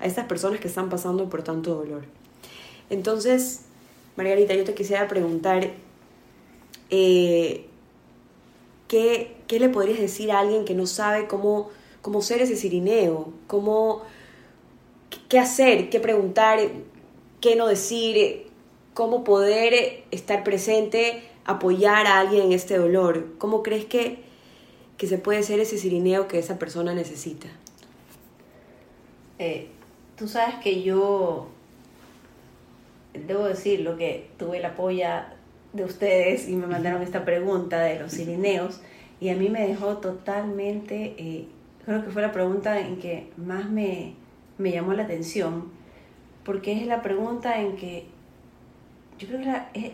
a 0.00 0.06
estas 0.06 0.26
personas 0.26 0.60
que 0.60 0.68
están 0.68 0.88
pasando 0.88 1.28
por 1.28 1.42
tanto 1.42 1.74
dolor. 1.74 2.04
Entonces, 2.90 3.62
Margarita, 4.16 4.54
yo 4.54 4.64
te 4.64 4.74
quisiera 4.74 5.08
preguntar, 5.08 5.70
eh, 6.90 7.66
¿qué, 8.88 9.36
qué 9.46 9.58
le 9.60 9.68
podrías 9.68 9.98
decir 9.98 10.30
a 10.30 10.40
alguien 10.40 10.64
que 10.64 10.74
no 10.74 10.86
sabe 10.86 11.26
cómo, 11.26 11.70
cómo 12.00 12.20
ser 12.20 12.42
ese 12.42 12.56
sirineo? 12.56 13.32
¿Cómo, 13.46 14.02
¿Qué 15.28 15.38
hacer? 15.38 15.88
¿Qué 15.88 16.00
preguntar? 16.00 16.60
¿Qué 17.40 17.56
no 17.56 17.66
decir? 17.66 18.46
¿Cómo 18.94 19.24
poder 19.24 20.04
estar 20.10 20.44
presente, 20.44 21.22
apoyar 21.44 22.06
a 22.06 22.18
alguien 22.18 22.46
en 22.46 22.52
este 22.52 22.76
dolor? 22.76 23.26
¿Cómo 23.38 23.62
crees 23.62 23.86
que, 23.86 24.22
que 25.02 25.08
se 25.08 25.18
puede 25.18 25.42
ser 25.42 25.58
ese 25.58 25.78
sirineo 25.78 26.28
que 26.28 26.38
esa 26.38 26.60
persona 26.60 26.94
necesita? 26.94 27.48
Eh, 29.40 29.66
tú 30.16 30.28
sabes 30.28 30.54
que 30.62 30.84
yo, 30.84 31.48
debo 33.12 33.46
decirlo, 33.46 33.96
que 33.96 34.28
tuve 34.38 34.60
la 34.60 34.76
polla 34.76 35.34
de 35.72 35.82
ustedes 35.82 36.48
y 36.48 36.54
me 36.54 36.68
mandaron 36.68 37.02
esta 37.02 37.24
pregunta 37.24 37.80
de 37.80 37.98
los 37.98 38.12
sirineos 38.12 38.80
y 39.18 39.30
a 39.30 39.34
mí 39.34 39.48
me 39.48 39.66
dejó 39.66 39.96
totalmente, 39.96 41.16
eh, 41.18 41.48
creo 41.84 42.04
que 42.04 42.10
fue 42.12 42.22
la 42.22 42.30
pregunta 42.30 42.78
en 42.78 42.98
que 43.00 43.28
más 43.36 43.68
me, 43.68 44.14
me 44.58 44.70
llamó 44.70 44.92
la 44.92 45.02
atención, 45.02 45.64
porque 46.44 46.80
es 46.80 46.86
la 46.86 47.02
pregunta 47.02 47.60
en 47.60 47.74
que, 47.74 48.06
yo 49.18 49.26
creo 49.26 49.40
que 49.40 49.46
la- 49.46 49.68
es, 49.74 49.90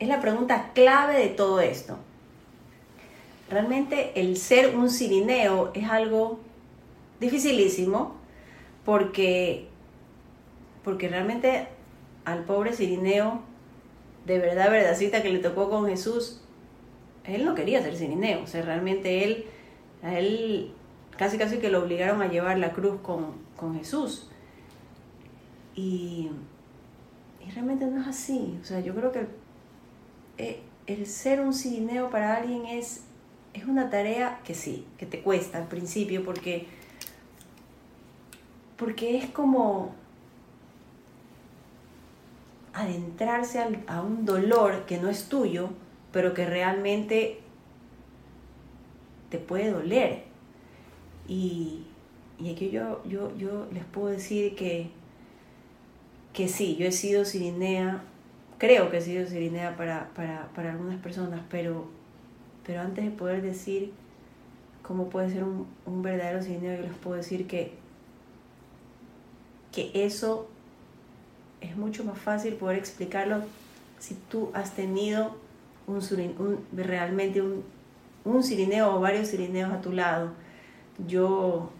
es 0.00 0.08
la 0.08 0.20
pregunta 0.20 0.72
clave 0.74 1.18
de 1.18 1.28
todo 1.28 1.62
esto. 1.62 1.96
Realmente 3.50 4.20
el 4.20 4.36
ser 4.36 4.76
un 4.76 4.90
sirineo 4.90 5.70
es 5.74 5.88
algo 5.88 6.40
dificilísimo 7.20 8.14
porque, 8.84 9.68
porque 10.84 11.08
realmente 11.08 11.68
al 12.24 12.44
pobre 12.44 12.72
Cirineo, 12.72 13.40
de 14.26 14.38
verdad, 14.38 14.70
verdadcita 14.70 15.22
que 15.22 15.30
le 15.30 15.38
tocó 15.38 15.70
con 15.70 15.86
Jesús, 15.86 16.40
él 17.24 17.44
no 17.44 17.54
quería 17.54 17.82
ser 17.82 17.96
Cirineo, 17.96 18.42
o 18.42 18.46
sea, 18.46 18.62
realmente 18.62 19.24
él, 19.24 19.46
él 20.02 20.72
casi 21.16 21.38
casi 21.38 21.58
que 21.58 21.70
lo 21.70 21.82
obligaron 21.82 22.22
a 22.22 22.28
llevar 22.28 22.58
la 22.58 22.72
cruz 22.72 23.00
con, 23.02 23.32
con 23.56 23.76
Jesús. 23.78 24.30
Y, 25.74 26.30
y 27.46 27.50
realmente 27.52 27.86
no 27.86 28.00
es 28.00 28.08
así, 28.08 28.58
o 28.60 28.64
sea, 28.64 28.80
yo 28.80 28.94
creo 28.94 29.12
que 29.12 29.20
el, 29.20 29.28
eh, 30.38 30.60
el 30.86 31.06
ser 31.06 31.40
un 31.40 31.52
Cirineo 31.52 32.10
para 32.10 32.36
alguien 32.36 32.66
es, 32.66 33.04
es 33.54 33.64
una 33.64 33.90
tarea 33.90 34.40
que 34.44 34.54
sí, 34.54 34.86
que 34.98 35.06
te 35.06 35.20
cuesta 35.20 35.58
al 35.58 35.68
principio, 35.68 36.24
porque 36.24 36.66
porque 38.78 39.18
es 39.18 39.26
como 39.26 39.92
adentrarse 42.72 43.60
a 43.88 44.02
un 44.02 44.24
dolor 44.24 44.86
que 44.86 44.98
no 44.98 45.08
es 45.08 45.28
tuyo, 45.28 45.70
pero 46.12 46.32
que 46.32 46.46
realmente 46.46 47.40
te 49.30 49.38
puede 49.38 49.72
doler. 49.72 50.22
Y, 51.26 51.82
y 52.38 52.52
aquí 52.52 52.70
yo, 52.70 53.02
yo, 53.04 53.36
yo 53.36 53.66
les 53.72 53.84
puedo 53.84 54.08
decir 54.08 54.54
que, 54.54 54.90
que 56.32 56.46
sí, 56.46 56.76
yo 56.76 56.86
he 56.86 56.92
sido 56.92 57.24
sirinea, 57.24 58.04
creo 58.58 58.90
que 58.92 58.98
he 58.98 59.02
sido 59.02 59.26
sirinea 59.26 59.76
para, 59.76 60.10
para, 60.14 60.48
para 60.54 60.70
algunas 60.70 61.00
personas, 61.00 61.40
pero, 61.50 61.88
pero 62.68 62.82
antes 62.82 63.02
de 63.04 63.10
poder 63.10 63.40
decir 63.42 63.92
cómo 64.82 65.08
puede 65.08 65.30
ser 65.30 65.42
un, 65.42 65.66
un 65.86 66.02
verdadero 66.02 66.42
sirineo, 66.42 66.76
yo 66.76 66.82
les 66.82 66.94
puedo 66.94 67.16
decir 67.16 67.46
que 67.48 67.72
que 69.72 69.90
eso 69.94 70.48
es 71.60 71.76
mucho 71.76 72.04
más 72.04 72.18
fácil 72.18 72.54
poder 72.54 72.78
explicarlo 72.78 73.42
si 73.98 74.14
tú 74.30 74.50
has 74.54 74.74
tenido 74.74 75.36
un- 75.86 76.58
realmente 76.76 77.40
un, 77.42 77.64
un 78.24 78.42
sirineo 78.42 78.94
o 78.96 79.00
varios 79.00 79.28
sirineos 79.28 79.72
a 79.72 79.80
tu 79.80 79.92
lado. 79.92 80.32
Yo 81.06 81.70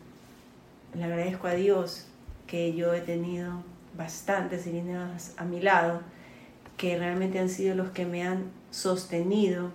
le 0.94 1.04
agradezco 1.04 1.46
a 1.48 1.52
Dios 1.54 2.06
que 2.46 2.74
yo 2.74 2.94
he 2.94 3.00
tenido 3.00 3.52
bastantes 3.96 4.62
sirineos 4.62 5.32
a 5.36 5.44
mi 5.44 5.60
lado, 5.60 6.00
que 6.76 6.96
realmente 6.98 7.38
han 7.38 7.48
sido 7.50 7.74
los 7.74 7.90
que 7.90 8.06
me 8.06 8.22
han 8.22 8.44
sostenido 8.70 9.70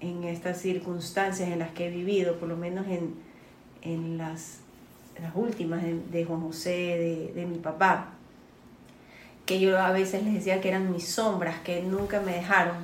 en 0.00 0.24
estas 0.24 0.58
circunstancias 0.60 1.48
en 1.48 1.58
las 1.58 1.70
que 1.70 1.88
he 1.88 1.90
vivido, 1.90 2.36
por 2.36 2.48
lo 2.48 2.56
menos 2.56 2.86
en, 2.86 3.14
en 3.82 4.18
las 4.18 4.60
las 5.22 5.34
últimas 5.34 5.82
de, 5.82 6.00
de 6.10 6.24
Juan 6.24 6.40
José, 6.40 6.70
de, 6.70 7.32
de 7.34 7.46
mi 7.46 7.58
papá, 7.58 8.10
que 9.46 9.60
yo 9.60 9.80
a 9.80 9.92
veces 9.92 10.22
les 10.22 10.34
decía 10.34 10.60
que 10.60 10.68
eran 10.68 10.92
mis 10.92 11.06
sombras, 11.08 11.60
que 11.60 11.82
nunca 11.82 12.20
me 12.20 12.32
dejaron, 12.32 12.76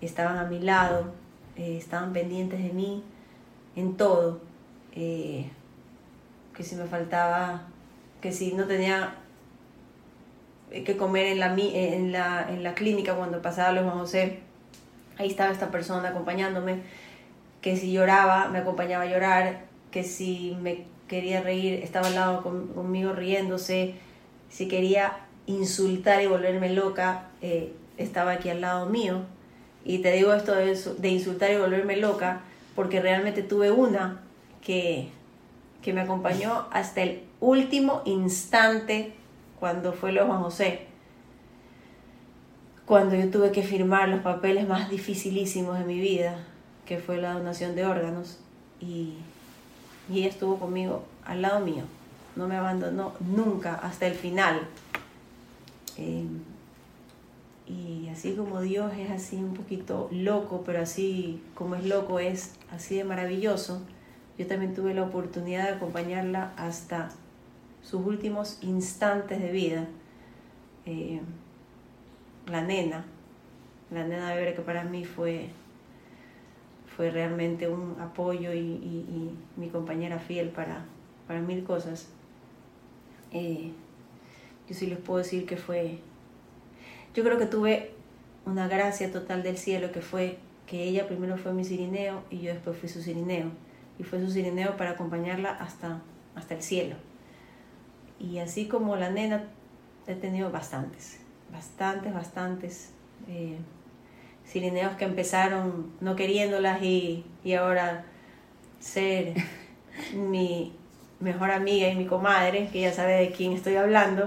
estaban 0.00 0.38
a 0.38 0.44
mi 0.44 0.60
lado, 0.60 1.12
eh, 1.56 1.76
estaban 1.76 2.12
pendientes 2.12 2.62
de 2.62 2.72
mí 2.72 3.02
en 3.76 3.96
todo, 3.96 4.40
eh, 4.92 5.46
que 6.54 6.62
si 6.62 6.76
me 6.76 6.84
faltaba, 6.84 7.66
que 8.20 8.32
si 8.32 8.52
no 8.52 8.64
tenía 8.64 9.16
que 10.70 10.96
comer 10.96 11.26
en 11.26 11.40
la, 11.40 11.54
en 11.54 12.12
la, 12.12 12.46
en 12.48 12.62
la 12.62 12.74
clínica 12.74 13.16
cuando 13.16 13.42
pasaba 13.42 13.72
los 13.72 13.84
Juan 13.84 13.98
José, 13.98 14.40
ahí 15.20 15.28
estaba 15.28 15.52
esta 15.52 15.70
persona 15.70 16.08
acompañándome, 16.08 16.82
que 17.60 17.76
si 17.76 17.92
lloraba 17.92 18.48
me 18.48 18.58
acompañaba 18.58 19.04
a 19.04 19.06
llorar, 19.06 19.64
que 19.90 20.02
si 20.02 20.56
me 20.60 20.84
quería 21.08 21.40
reír 21.42 21.80
estaba 21.82 22.06
al 22.08 22.14
lado 22.14 22.42
con- 22.42 22.68
conmigo 22.68 23.12
riéndose, 23.12 23.94
si 24.48 24.68
quería 24.68 25.18
insultar 25.46 26.22
y 26.22 26.26
volverme 26.26 26.72
loca, 26.72 27.28
eh, 27.42 27.72
estaba 27.98 28.32
aquí 28.32 28.48
al 28.48 28.60
lado 28.60 28.86
mío. 28.86 29.22
Y 29.84 29.98
te 29.98 30.12
digo 30.12 30.32
esto 30.34 30.54
de 30.54 31.08
insultar 31.08 31.50
y 31.50 31.56
volverme 31.56 31.96
loca 31.96 32.40
porque 32.76 33.00
realmente 33.00 33.42
tuve 33.42 33.70
una 33.70 34.20
que, 34.62 35.08
que 35.82 35.92
me 35.92 36.02
acompañó 36.02 36.66
hasta 36.70 37.02
el 37.02 37.22
último 37.40 38.02
instante 38.04 39.12
cuando 39.58 39.92
fue 39.92 40.12
lo 40.12 40.22
de 40.22 40.26
Juan 40.28 40.42
José. 40.42 40.86
Cuando 42.90 43.14
yo 43.14 43.30
tuve 43.30 43.52
que 43.52 43.62
firmar 43.62 44.08
los 44.08 44.18
papeles 44.18 44.66
más 44.66 44.90
dificilísimos 44.90 45.78
de 45.78 45.84
mi 45.84 46.00
vida, 46.00 46.44
que 46.84 46.98
fue 46.98 47.18
la 47.18 47.34
donación 47.34 47.76
de 47.76 47.86
órganos, 47.86 48.40
y, 48.80 49.14
ella 50.12 50.26
estuvo 50.26 50.58
conmigo 50.58 51.04
al 51.24 51.40
lado 51.40 51.60
mío. 51.64 51.84
No 52.34 52.48
me 52.48 52.56
abandonó 52.56 53.12
nunca 53.20 53.76
hasta 53.76 54.08
el 54.08 54.14
final. 54.14 54.62
Eh, 55.98 56.26
y 57.68 58.08
así 58.08 58.34
como 58.34 58.60
Dios 58.60 58.90
es 58.98 59.12
así 59.12 59.36
un 59.36 59.54
poquito 59.54 60.08
loco, 60.10 60.64
pero 60.66 60.82
así 60.82 61.40
como 61.54 61.76
es 61.76 61.84
loco 61.84 62.18
es 62.18 62.54
así 62.72 62.96
de 62.96 63.04
maravilloso, 63.04 63.82
yo 64.36 64.48
también 64.48 64.74
tuve 64.74 64.94
la 64.94 65.04
oportunidad 65.04 65.68
de 65.68 65.74
acompañarla 65.76 66.52
hasta 66.56 67.10
sus 67.84 68.04
últimos 68.04 68.58
instantes 68.62 69.40
de 69.40 69.52
vida. 69.52 69.86
Eh, 70.86 71.20
la 72.46 72.62
nena, 72.62 73.04
la 73.90 74.06
nena 74.06 74.34
bebé 74.34 74.54
que 74.54 74.62
para 74.62 74.84
mí 74.84 75.04
fue, 75.04 75.48
fue 76.96 77.10
realmente 77.10 77.68
un 77.68 77.96
apoyo 78.00 78.52
y, 78.52 79.36
mi 79.56 79.68
compañera 79.68 80.18
fiel 80.18 80.48
para, 80.50 80.84
para 81.26 81.40
mil 81.40 81.64
cosas. 81.64 82.08
Eh, 83.32 83.72
yo 84.68 84.74
sí 84.74 84.86
les 84.86 84.98
puedo 84.98 85.18
decir 85.18 85.46
que 85.46 85.56
fue 85.56 86.00
yo 87.14 87.24
creo 87.24 87.38
que 87.38 87.46
tuve 87.46 87.90
una 88.46 88.68
gracia 88.68 89.10
total 89.10 89.42
del 89.42 89.58
cielo 89.58 89.90
que 89.90 90.00
fue 90.00 90.38
que 90.66 90.84
ella 90.84 91.08
primero 91.08 91.36
fue 91.36 91.52
mi 91.52 91.64
sirineo 91.64 92.22
y 92.30 92.40
yo 92.40 92.52
después 92.52 92.76
fui 92.76 92.88
su 92.88 93.02
sirineo. 93.02 93.50
Y 93.98 94.04
fue 94.04 94.20
su 94.20 94.30
sirineo 94.30 94.76
para 94.76 94.90
acompañarla 94.90 95.50
hasta, 95.50 96.00
hasta 96.36 96.54
el 96.54 96.62
cielo. 96.62 96.94
Y 98.20 98.38
así 98.38 98.68
como 98.68 98.96
la 98.96 99.10
nena, 99.10 99.44
he 100.06 100.14
tenido 100.14 100.50
bastantes, 100.50 101.19
bastantes, 101.52 102.12
bastantes 102.12 102.92
eh, 103.28 103.58
sirineos 104.44 104.96
que 104.96 105.04
empezaron 105.04 105.92
no 106.00 106.16
queriéndolas 106.16 106.82
y, 106.82 107.24
y 107.44 107.54
ahora 107.54 108.04
ser 108.78 109.34
mi 110.14 110.72
mejor 111.20 111.50
amiga 111.50 111.88
y 111.88 111.96
mi 111.96 112.06
comadre, 112.06 112.68
que 112.72 112.80
ya 112.80 112.92
sabe 112.92 113.12
de 113.12 113.30
quién 113.30 113.52
estoy 113.52 113.76
hablando, 113.76 114.26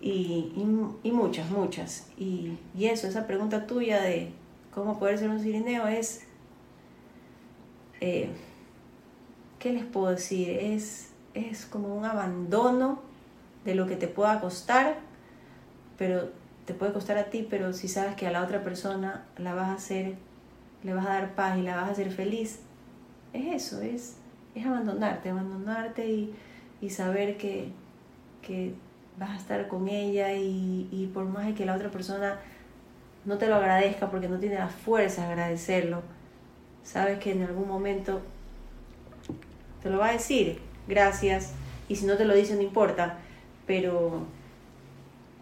y, 0.00 0.52
y, 1.02 1.10
muchas, 1.12 1.50
muchas. 1.50 2.08
Y, 2.16 2.58
y, 2.74 2.86
eso, 2.86 3.06
esa 3.06 3.26
pregunta 3.26 3.66
tuya 3.66 4.00
de 4.00 4.32
cómo 4.74 4.98
poder 4.98 5.18
ser 5.18 5.30
un 5.30 5.40
sirineo 5.40 5.86
es, 5.88 6.26
eh, 8.00 8.30
¿qué 9.58 9.72
les 9.72 9.84
puedo 9.84 10.10
decir? 10.10 10.50
Es, 10.50 11.10
es 11.34 11.66
como 11.66 11.94
un 11.94 12.04
abandono 12.04 13.00
de 13.64 13.74
lo 13.74 13.86
que 13.86 13.96
te 13.96 14.08
pueda 14.08 14.40
costar, 14.40 14.98
pero 15.98 16.30
te 16.64 16.74
puede 16.74 16.92
costar 16.92 17.18
a 17.18 17.24
ti, 17.24 17.46
pero 17.48 17.72
si 17.72 17.88
sabes 17.88 18.14
que 18.16 18.26
a 18.26 18.30
la 18.30 18.42
otra 18.42 18.62
persona 18.62 19.24
la 19.38 19.54
vas 19.54 19.68
a 19.68 19.74
hacer, 19.74 20.14
le 20.82 20.94
vas 20.94 21.06
a 21.06 21.10
dar 21.10 21.34
paz 21.34 21.58
y 21.58 21.62
la 21.62 21.76
vas 21.76 21.88
a 21.88 21.92
hacer 21.92 22.10
feliz, 22.10 22.60
es 23.32 23.64
eso, 23.64 23.80
es, 23.80 24.16
es 24.54 24.66
abandonarte, 24.66 25.30
abandonarte 25.30 26.06
y, 26.08 26.34
y 26.80 26.90
saber 26.90 27.36
que, 27.36 27.72
que 28.42 28.74
vas 29.18 29.30
a 29.30 29.36
estar 29.36 29.68
con 29.68 29.88
ella 29.88 30.32
y, 30.34 31.10
por 31.12 31.26
más 31.26 31.52
que 31.54 31.66
la 31.66 31.74
otra 31.74 31.90
persona 31.90 32.38
no 33.24 33.36
te 33.36 33.48
lo 33.48 33.56
agradezca 33.56 34.10
porque 34.10 34.28
no 34.28 34.38
tiene 34.38 34.54
la 34.54 34.68
fuerza 34.68 35.26
de 35.26 35.32
agradecerlo, 35.32 36.02
sabes 36.82 37.18
que 37.18 37.32
en 37.32 37.42
algún 37.42 37.68
momento 37.68 38.22
te 39.82 39.90
lo 39.90 39.98
va 39.98 40.08
a 40.08 40.12
decir, 40.12 40.58
gracias, 40.88 41.52
y 41.88 41.96
si 41.96 42.06
no 42.06 42.16
te 42.16 42.24
lo 42.24 42.34
dice 42.34 42.54
no 42.54 42.62
importa, 42.62 43.18
pero, 43.66 44.24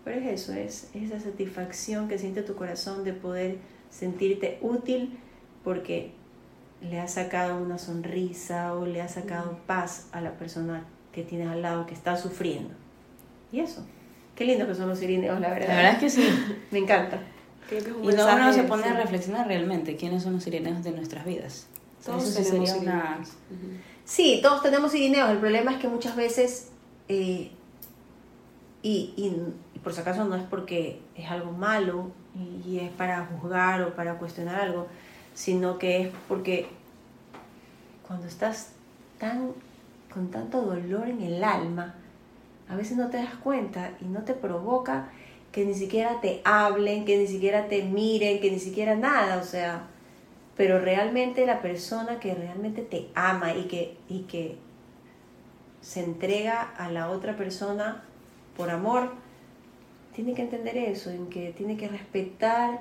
pero 0.08 0.20
es 0.20 0.42
eso, 0.42 0.52
es, 0.54 0.88
es 0.94 1.10
esa 1.10 1.20
satisfacción 1.20 2.08
que 2.08 2.16
siente 2.16 2.42
tu 2.42 2.54
corazón 2.54 3.04
de 3.04 3.12
poder 3.12 3.58
sentirte 3.90 4.58
útil 4.62 5.18
porque 5.62 6.12
le 6.80 6.98
has 6.98 7.12
sacado 7.12 7.60
una 7.60 7.76
sonrisa 7.76 8.74
o 8.74 8.86
le 8.86 9.02
has 9.02 9.14
sacado 9.14 9.58
paz 9.66 10.06
a 10.12 10.22
la 10.22 10.32
persona 10.32 10.86
que 11.12 11.22
tienes 11.22 11.48
al 11.48 11.60
lado 11.60 11.86
que 11.86 11.92
está 11.92 12.16
sufriendo. 12.16 12.70
Y 13.52 13.60
eso. 13.60 13.84
Qué 14.34 14.46
lindo 14.46 14.66
que 14.66 14.74
son 14.74 14.88
los 14.88 14.98
sirineos, 14.98 15.38
la 15.40 15.50
verdad. 15.50 15.68
La 15.68 15.76
verdad 15.76 15.92
es 15.92 15.98
que 15.98 16.10
sí. 16.10 16.28
Me 16.70 16.78
encanta. 16.78 17.20
y 17.70 18.06
no 18.06 18.34
uno 18.34 18.52
se 18.54 18.62
pone 18.62 18.84
a 18.84 18.94
reflexionar 18.94 19.46
realmente 19.46 19.96
quiénes 19.96 20.22
son 20.22 20.32
los 20.34 20.42
sirineos 20.42 20.82
de 20.84 20.92
nuestras 20.92 21.26
vidas. 21.26 21.66
Todos 22.02 22.34
tenemos 22.34 22.70
Sí, 24.06 24.40
todos 24.42 24.62
tenemos 24.62 24.90
sirineos. 24.90 25.28
El 25.30 25.38
problema 25.38 25.72
es 25.72 25.78
que 25.78 25.88
muchas 25.88 26.16
veces, 26.16 26.70
eh, 27.08 27.50
y, 28.82 29.12
y, 29.16 29.36
por 29.82 29.92
si 29.92 30.00
acaso 30.00 30.24
no 30.24 30.36
es 30.36 30.42
porque 30.44 31.00
es 31.16 31.30
algo 31.30 31.52
malo 31.52 32.10
y, 32.64 32.78
es 32.78 32.90
para 32.92 33.26
juzgar 33.26 33.82
o 33.82 33.94
para 33.94 34.18
cuestionar 34.18 34.60
algo, 34.60 34.86
sino 35.34 35.78
que 35.78 36.02
es 36.02 36.12
porque 36.28 36.68
cuando 38.06 38.26
estás 38.26 38.72
tan 39.18 39.52
con 40.12 40.30
tanto 40.30 40.62
dolor 40.62 41.08
en 41.08 41.22
el 41.22 41.44
alma, 41.44 41.94
a 42.68 42.76
veces 42.76 42.96
no 42.96 43.08
te 43.08 43.18
das 43.18 43.34
cuenta 43.34 43.92
y 44.00 44.06
no 44.06 44.22
te 44.22 44.34
provoca 44.34 45.08
que 45.52 45.64
ni 45.64 45.74
siquiera 45.74 46.20
te 46.20 46.40
hablen, 46.44 47.04
que 47.04 47.18
ni 47.18 47.26
siquiera 47.26 47.68
te 47.68 47.82
miren, 47.82 48.40
que 48.40 48.50
ni 48.50 48.58
siquiera 48.58 48.94
nada, 48.94 49.38
o 49.38 49.44
sea, 49.44 49.82
pero 50.56 50.78
realmente 50.80 51.46
la 51.46 51.62
persona 51.62 52.20
que 52.20 52.34
realmente 52.34 52.82
te 52.82 53.08
ama 53.14 53.54
y 53.54 53.64
que, 53.64 53.96
y 54.08 54.20
que 54.22 54.56
se 55.80 56.04
entrega 56.04 56.60
a 56.60 56.90
la 56.90 57.10
otra 57.10 57.36
persona 57.36 58.02
por 58.56 58.70
amor, 58.70 59.12
tiene 60.18 60.34
que 60.34 60.42
entender 60.42 60.76
eso, 60.76 61.10
en 61.10 61.28
que 61.28 61.52
tiene 61.56 61.76
que 61.76 61.86
respetar 61.86 62.80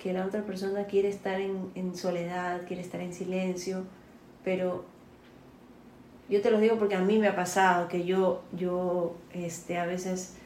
que 0.00 0.12
la 0.12 0.24
otra 0.24 0.42
persona 0.42 0.84
quiere 0.84 1.08
estar 1.08 1.40
en, 1.40 1.96
soledad, 1.96 2.60
quiere 2.68 2.82
estar 2.82 3.00
en 3.00 3.12
silencio, 3.12 3.82
pero 4.44 4.84
yo 6.28 6.40
te 6.40 6.52
lo 6.52 6.60
digo 6.60 6.78
porque 6.78 6.94
a 6.94 7.00
mí 7.00 7.18
me 7.18 7.26
ha 7.26 7.34
pasado 7.34 7.88
que 7.88 8.04
yo, 8.04 8.44
yo 8.52 9.16
este, 9.32 9.76
a 9.76 9.86
veces 9.86 10.36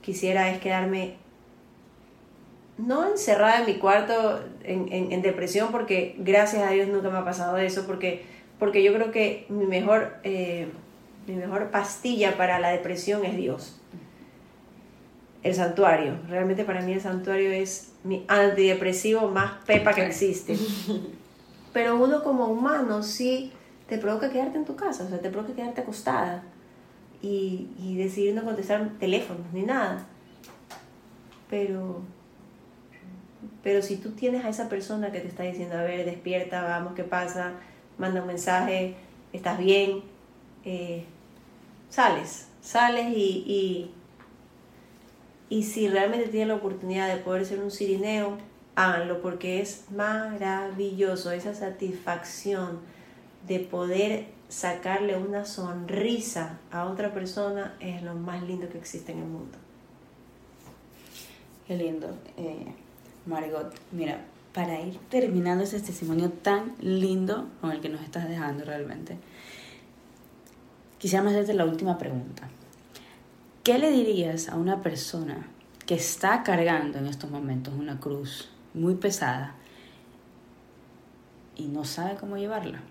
quisiera 0.00 0.50
es 0.50 0.58
quedarme, 0.58 1.16
no 2.78 3.06
encerrada 3.06 3.60
en 3.60 3.66
mi 3.66 3.74
cuarto 3.74 4.42
en, 4.62 4.90
en, 4.90 5.20
depresión, 5.20 5.70
porque 5.70 6.14
gracias 6.16 6.62
a 6.62 6.70
Dios 6.70 6.88
nunca 6.88 7.10
me 7.10 7.18
ha 7.18 7.26
pasado 7.26 7.58
eso, 7.58 7.86
porque, 7.86 8.22
porque 8.58 8.82
yo 8.82 8.94
creo 8.94 9.10
que 9.10 9.44
mi 9.50 9.66
mejor, 9.66 10.14
eh, 10.22 10.66
mi 11.26 11.34
mejor 11.34 11.70
pastilla 11.70 12.38
para 12.38 12.58
la 12.58 12.70
depresión 12.70 13.22
es 13.26 13.36
Dios. 13.36 13.82
El 15.44 15.54
santuario. 15.54 16.16
Realmente 16.28 16.64
para 16.64 16.80
mí 16.80 16.92
el 16.92 17.00
santuario 17.00 17.52
es 17.52 17.92
mi 18.02 18.24
antidepresivo 18.26 19.28
más 19.28 19.52
pepa 19.64 19.92
que 19.92 20.04
existe. 20.04 20.56
Pero 21.72 21.96
uno 22.02 22.24
como 22.24 22.46
humano 22.46 23.04
sí 23.04 23.52
te 23.88 23.98
provoca 23.98 24.30
quedarte 24.30 24.58
en 24.58 24.64
tu 24.64 24.74
casa, 24.74 25.04
o 25.04 25.08
sea, 25.08 25.20
te 25.20 25.30
provoca 25.30 25.54
quedarte 25.54 25.82
acostada 25.82 26.42
y, 27.20 27.68
y 27.78 27.96
decidir 27.96 28.34
no 28.34 28.44
contestar 28.44 28.90
teléfonos 28.98 29.52
ni 29.52 29.62
nada. 29.62 30.06
Pero, 31.50 32.00
pero 33.62 33.82
si 33.82 33.96
tú 33.96 34.12
tienes 34.12 34.44
a 34.44 34.48
esa 34.48 34.68
persona 34.68 35.12
que 35.12 35.20
te 35.20 35.28
está 35.28 35.42
diciendo, 35.42 35.76
a 35.76 35.82
ver, 35.82 36.04
despierta, 36.04 36.62
vamos, 36.62 36.94
¿qué 36.94 37.04
pasa? 37.04 37.52
Manda 37.98 38.22
un 38.22 38.26
mensaje, 38.26 38.94
estás 39.32 39.58
bien, 39.58 40.02
eh, 40.64 41.04
sales, 41.90 42.48
sales 42.60 43.08
y, 43.14 43.44
y, 43.46 43.94
y 45.54 45.62
si 45.62 45.86
realmente 45.86 46.26
tienes 46.30 46.48
la 46.48 46.56
oportunidad 46.56 47.06
de 47.06 47.22
poder 47.22 47.46
ser 47.46 47.60
un 47.60 47.70
sirineo, 47.70 48.38
háganlo 48.74 49.22
porque 49.22 49.60
es 49.60 49.84
maravilloso 49.92 51.30
esa 51.30 51.54
satisfacción 51.54 52.80
de 53.46 53.60
poder 53.60 54.26
sacarle 54.48 55.16
una 55.16 55.44
sonrisa 55.44 56.58
a 56.72 56.86
otra 56.86 57.14
persona 57.14 57.76
es 57.78 58.02
lo 58.02 58.14
más 58.16 58.42
lindo 58.42 58.68
que 58.68 58.78
existe 58.78 59.12
en 59.12 59.18
el 59.18 59.26
mundo. 59.26 59.56
Qué 61.68 61.76
lindo. 61.76 62.08
Eh, 62.36 62.66
Margot, 63.24 63.72
mira, 63.92 64.24
para 64.52 64.80
ir 64.80 64.98
terminando 65.08 65.62
ese 65.62 65.78
testimonio 65.78 66.30
tan 66.30 66.74
lindo 66.80 67.46
con 67.60 67.70
el 67.70 67.80
que 67.80 67.90
nos 67.90 68.02
estás 68.02 68.28
dejando 68.28 68.64
realmente, 68.64 69.18
quisiera 70.98 71.24
hacerte 71.28 71.54
la 71.54 71.64
última 71.64 71.96
pregunta. 71.96 72.48
¿Qué 73.64 73.78
le 73.78 73.90
dirías 73.90 74.48
a 74.48 74.56
una 74.56 74.82
persona 74.82 75.48
que 75.86 75.94
está 75.94 76.42
cargando 76.42 76.98
en 76.98 77.06
estos 77.06 77.30
momentos 77.30 77.74
una 77.74 77.98
cruz 77.98 78.50
muy 78.74 78.94
pesada 78.94 79.54
y 81.56 81.64
no 81.66 81.84
sabe 81.84 82.16
cómo 82.16 82.36
llevarla? 82.36 82.82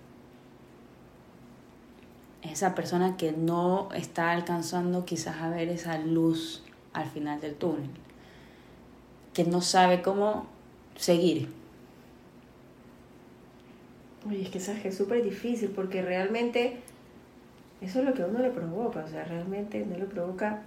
esa 2.43 2.75
persona 2.75 3.15
que 3.17 3.31
no 3.31 3.89
está 3.93 4.31
alcanzando 4.31 5.05
quizás 5.05 5.37
a 5.37 5.49
ver 5.49 5.69
esa 5.69 5.97
luz 5.97 6.61
al 6.91 7.09
final 7.09 7.39
del 7.39 7.55
túnel, 7.55 7.89
que 9.33 9.45
no 9.45 9.61
sabe 9.61 10.01
cómo 10.01 10.45
seguir. 10.95 11.49
Oye, 14.27 14.43
es 14.43 14.49
que 14.49 14.87
es 14.87 14.97
súper 14.97 15.23
difícil 15.23 15.69
porque 15.69 16.01
realmente 16.01 16.81
eso 17.83 17.99
es 17.99 18.05
lo 18.05 18.13
que 18.13 18.21
a 18.21 18.27
uno 18.27 18.39
le 18.39 18.49
provoca, 18.49 19.03
o 19.03 19.07
sea, 19.07 19.25
realmente 19.25 19.85
no 19.85 19.97
le 19.97 20.05
provoca 20.05 20.61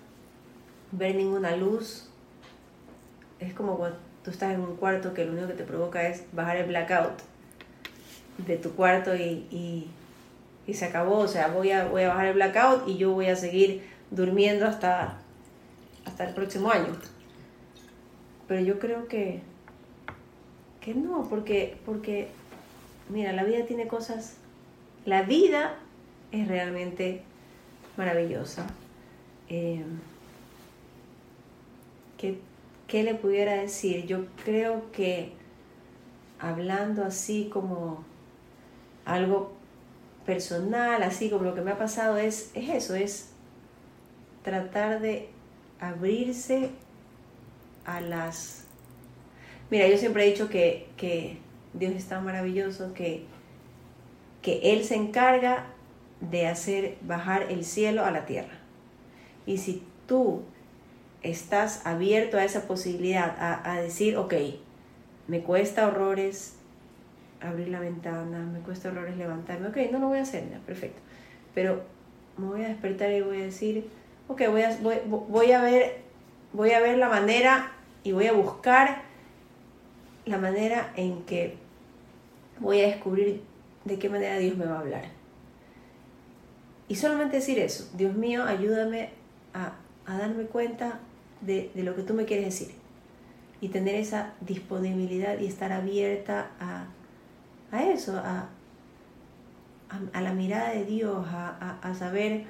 ver 0.93 1.15
ninguna 1.17 1.57
luz. 1.57 2.11
Es 3.41 3.55
como 3.55 3.79
cuando 3.79 3.99
tú 4.23 4.31
estás 4.31 4.53
en 4.53 4.61
un 4.61 4.77
cuarto 4.77 5.15
que 5.15 5.25
lo 5.25 5.33
único 5.33 5.49
que 5.49 5.55
te 5.55 5.65
provoca 5.65 6.07
es 6.07 6.25
bajar 6.33 6.59
el 6.59 6.67
blackout 6.67 7.23
de 8.47 8.59
tu 8.59 8.73
cuarto 8.73 9.17
y, 9.17 9.89
y, 10.67 10.75
se 10.75 10.85
acabó, 10.85 11.19
o 11.19 11.29
sea, 11.29 11.49
voy 11.49 11.71
a, 11.71 11.87
voy 11.87 12.03
a 12.03 12.09
bajar 12.09 12.27
el 12.27 12.35
blackout 12.35 12.87
y 12.87 12.99
yo 12.99 13.13
voy 13.13 13.27
a 13.27 13.37
seguir 13.37 13.83
durmiendo 14.11 14.67
hasta, 14.67 15.19
hasta 16.05 16.29
el 16.29 16.35
próximo 16.35 16.71
año. 16.71 16.93
Pero 18.47 18.61
yo 18.61 18.79
creo 18.79 19.09
que, 19.09 19.41
que 20.81 20.95
no, 20.95 21.27
porque, 21.31 21.79
porque, 21.87 22.29
mira, 23.09 23.33
la 23.33 23.45
vida 23.45 23.65
tiene 23.65 23.87
cosas, 23.87 24.37
la 25.07 25.23
vida 25.23 25.77
es 26.33 26.49
realmente 26.49 27.23
maravillosa. 27.97 28.67
Eh, 29.49 29.85
¿qué, 32.19 32.39
¿Qué 32.87 33.03
le 33.03 33.15
pudiera 33.15 33.55
decir? 33.55 34.07
Yo 34.07 34.27
creo 34.45 34.91
que 34.93 35.33
hablando 36.39 37.05
así 37.05 37.49
como 37.53 38.05
algo 39.05 39.53
personal, 40.25 41.03
así 41.03 41.31
como 41.31 41.45
lo 41.45 41.55
que 41.55 41.63
me 41.63 41.71
ha 41.71 41.79
pasado, 41.79 42.19
es, 42.19 42.51
es 42.55 42.69
eso, 42.71 42.95
es 42.95 43.31
tratar 44.43 45.01
de 45.01 45.29
abrirse 45.81 46.71
a 47.85 48.01
las... 48.01 48.65
Mira, 49.71 49.89
yo 49.89 49.97
siempre 49.97 50.25
he 50.25 50.31
dicho 50.31 50.49
que, 50.49 50.89
que 50.97 51.39
Dios 51.73 51.95
es 51.95 52.07
tan 52.07 52.25
maravilloso 52.25 52.93
que, 52.95 53.25
que 54.43 54.73
Él 54.73 54.85
se 54.85 54.97
encarga 54.97 55.67
de 56.21 56.47
hacer 56.47 56.97
bajar 57.03 57.47
el 57.51 57.65
cielo 57.65 58.05
a 58.05 58.11
la 58.11 58.27
tierra. 58.27 58.59
Y 59.47 59.59
si 59.59 59.83
tú 60.07 60.43
estás 61.23 61.87
abierto 61.87 62.39
a 62.39 62.45
esa 62.45 62.67
posibilidad, 62.67 63.37
a, 63.39 63.73
a 63.73 63.81
decir, 63.81 64.17
ok, 64.17 64.35
me 65.29 65.41
cuesta 65.43 65.87
horrores 65.89 66.57
abrir 67.41 67.69
la 67.69 67.81
ventana, 67.81 68.39
me 68.45 68.61
cuesta 68.61 68.89
horrores 68.89 69.17
levantarme, 69.17 69.69
ok, 69.69 69.77
no 69.93 69.99
lo 69.99 70.09
voy 70.09 70.19
a 70.19 70.23
hacer, 70.23 70.45
perfecto. 70.67 71.01
Pero 71.55 71.83
me 72.37 72.47
voy 72.47 72.65
a 72.65 72.69
despertar 72.69 73.11
y 73.13 73.23
voy 73.23 73.41
a 73.41 73.45
decir, 73.45 73.89
ok, 74.29 74.43
voy 74.51 74.63
a, 74.63 74.77
voy, 75.07 75.53
a 75.53 75.63
ver, 75.63 76.03
voy 76.53 76.71
a 76.73 76.81
ver 76.81 76.99
la 76.99 77.09
manera 77.09 77.73
y 78.03 78.13
voy 78.13 78.27
a 78.27 78.33
buscar 78.33 79.03
la 80.25 80.39
manera 80.39 80.93
en 80.97 81.23
que 81.23 81.57
voy 82.59 82.81
a 82.81 82.87
descubrir 82.87 83.43
de 83.85 83.99
qué 83.99 84.09
manera 84.09 84.39
Dios 84.39 84.57
me 84.57 84.67
va 84.67 84.77
a 84.77 84.81
hablar. 84.81 85.16
Y 86.89 86.95
solamente 86.95 87.37
decir 87.37 87.59
eso, 87.59 87.91
Dios 87.97 88.15
mío, 88.15 88.45
ayúdame 88.45 89.11
a, 89.55 89.73
a 90.07 90.19
darme 90.19 90.45
cuenta 90.45 91.01
de, 91.41 91.71
de, 91.75 91.83
lo 91.83 91.97
que 91.97 92.03
tú 92.03 92.15
me 92.15 92.25
quieres 92.25 92.47
decir. 92.47 92.75
Y 93.61 93.69
tener 93.69 93.97
esa 93.97 94.35
disponibilidad 94.41 95.39
y 95.39 95.47
estar 95.47 95.73
abierta 95.73 96.51
a, 96.61 96.87
a 97.73 97.85
eso, 97.85 98.17
a, 98.17 98.49
a, 100.13 100.21
la 100.21 100.33
mirada 100.33 100.71
de 100.71 100.85
Dios, 100.85 101.27
a, 101.29 101.95
saber, 101.99 102.45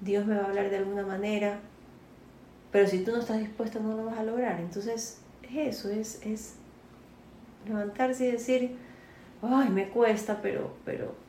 Dios 0.00 0.26
me 0.26 0.36
va 0.36 0.42
a 0.42 0.46
hablar 0.46 0.70
de 0.70 0.76
alguna 0.76 1.04
manera, 1.04 1.58
pero 2.70 2.86
si 2.86 3.02
tú 3.02 3.12
no 3.12 3.18
estás 3.18 3.38
dispuesto 3.38 3.80
no 3.80 3.96
lo 3.96 4.04
vas 4.04 4.18
a 4.18 4.22
lograr. 4.22 4.60
Entonces, 4.60 5.20
es 5.42 5.56
eso, 5.56 5.90
es, 5.90 6.20
es 6.24 6.54
levantarse 7.66 8.28
y 8.28 8.32
decir, 8.32 8.76
ay, 9.42 9.70
me 9.70 9.88
cuesta, 9.88 10.40
pero, 10.40 10.76
pero... 10.84 11.25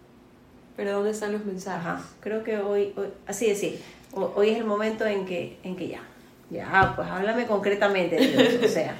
Pero 0.77 0.93
¿dónde 0.93 1.11
están 1.11 1.33
los 1.33 1.43
mensajes? 1.43 2.05
creo 2.21 2.43
que 2.43 2.59
hoy, 2.59 2.93
así 3.25 3.47
decir, 3.47 3.81
hoy 4.13 4.51
es 4.51 4.57
el 4.57 4.65
momento 4.65 5.05
en 5.05 5.25
que, 5.25 5.57
en 5.63 5.75
que 5.75 5.89
ya, 5.89 6.01
ya, 6.49 6.93
pues 6.95 7.09
háblame 7.09 7.47
concretamente, 7.47 8.15
Dios, 8.15 8.63
o 8.63 8.67
sea, 8.69 8.95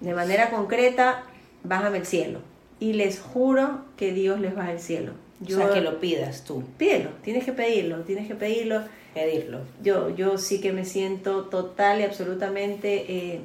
de 0.00 0.12
manera 0.12 0.50
concreta, 0.50 1.22
bájame 1.62 1.98
el 1.98 2.06
cielo 2.06 2.40
y 2.80 2.92
les 2.92 3.20
juro 3.20 3.80
que 3.96 4.12
Dios 4.12 4.40
les 4.40 4.56
va 4.56 4.66
al 4.66 4.80
cielo. 4.80 5.12
Yo, 5.40 5.58
o 5.58 5.60
sea, 5.60 5.72
que 5.72 5.80
lo 5.80 6.00
pidas 6.00 6.44
tú. 6.44 6.64
Pídelo, 6.78 7.10
tienes 7.22 7.44
que 7.44 7.52
pedirlo, 7.52 8.02
tienes 8.02 8.26
que 8.26 8.34
pedirlo. 8.34 8.82
Pedirlo. 9.14 9.60
Yo, 9.82 10.10
yo 10.10 10.36
sí 10.36 10.60
que 10.60 10.72
me 10.72 10.84
siento 10.84 11.44
total 11.44 12.00
y 12.00 12.04
absolutamente... 12.04 13.04
Eh, 13.08 13.40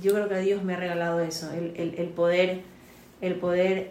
yo 0.00 0.14
creo 0.14 0.28
que 0.28 0.38
Dios 0.38 0.62
me 0.62 0.74
ha 0.74 0.76
regalado 0.76 1.18
eso, 1.20 1.50
el, 1.52 1.74
el, 1.76 1.94
el, 1.98 2.08
poder, 2.08 2.60
el 3.20 3.34
poder 3.34 3.90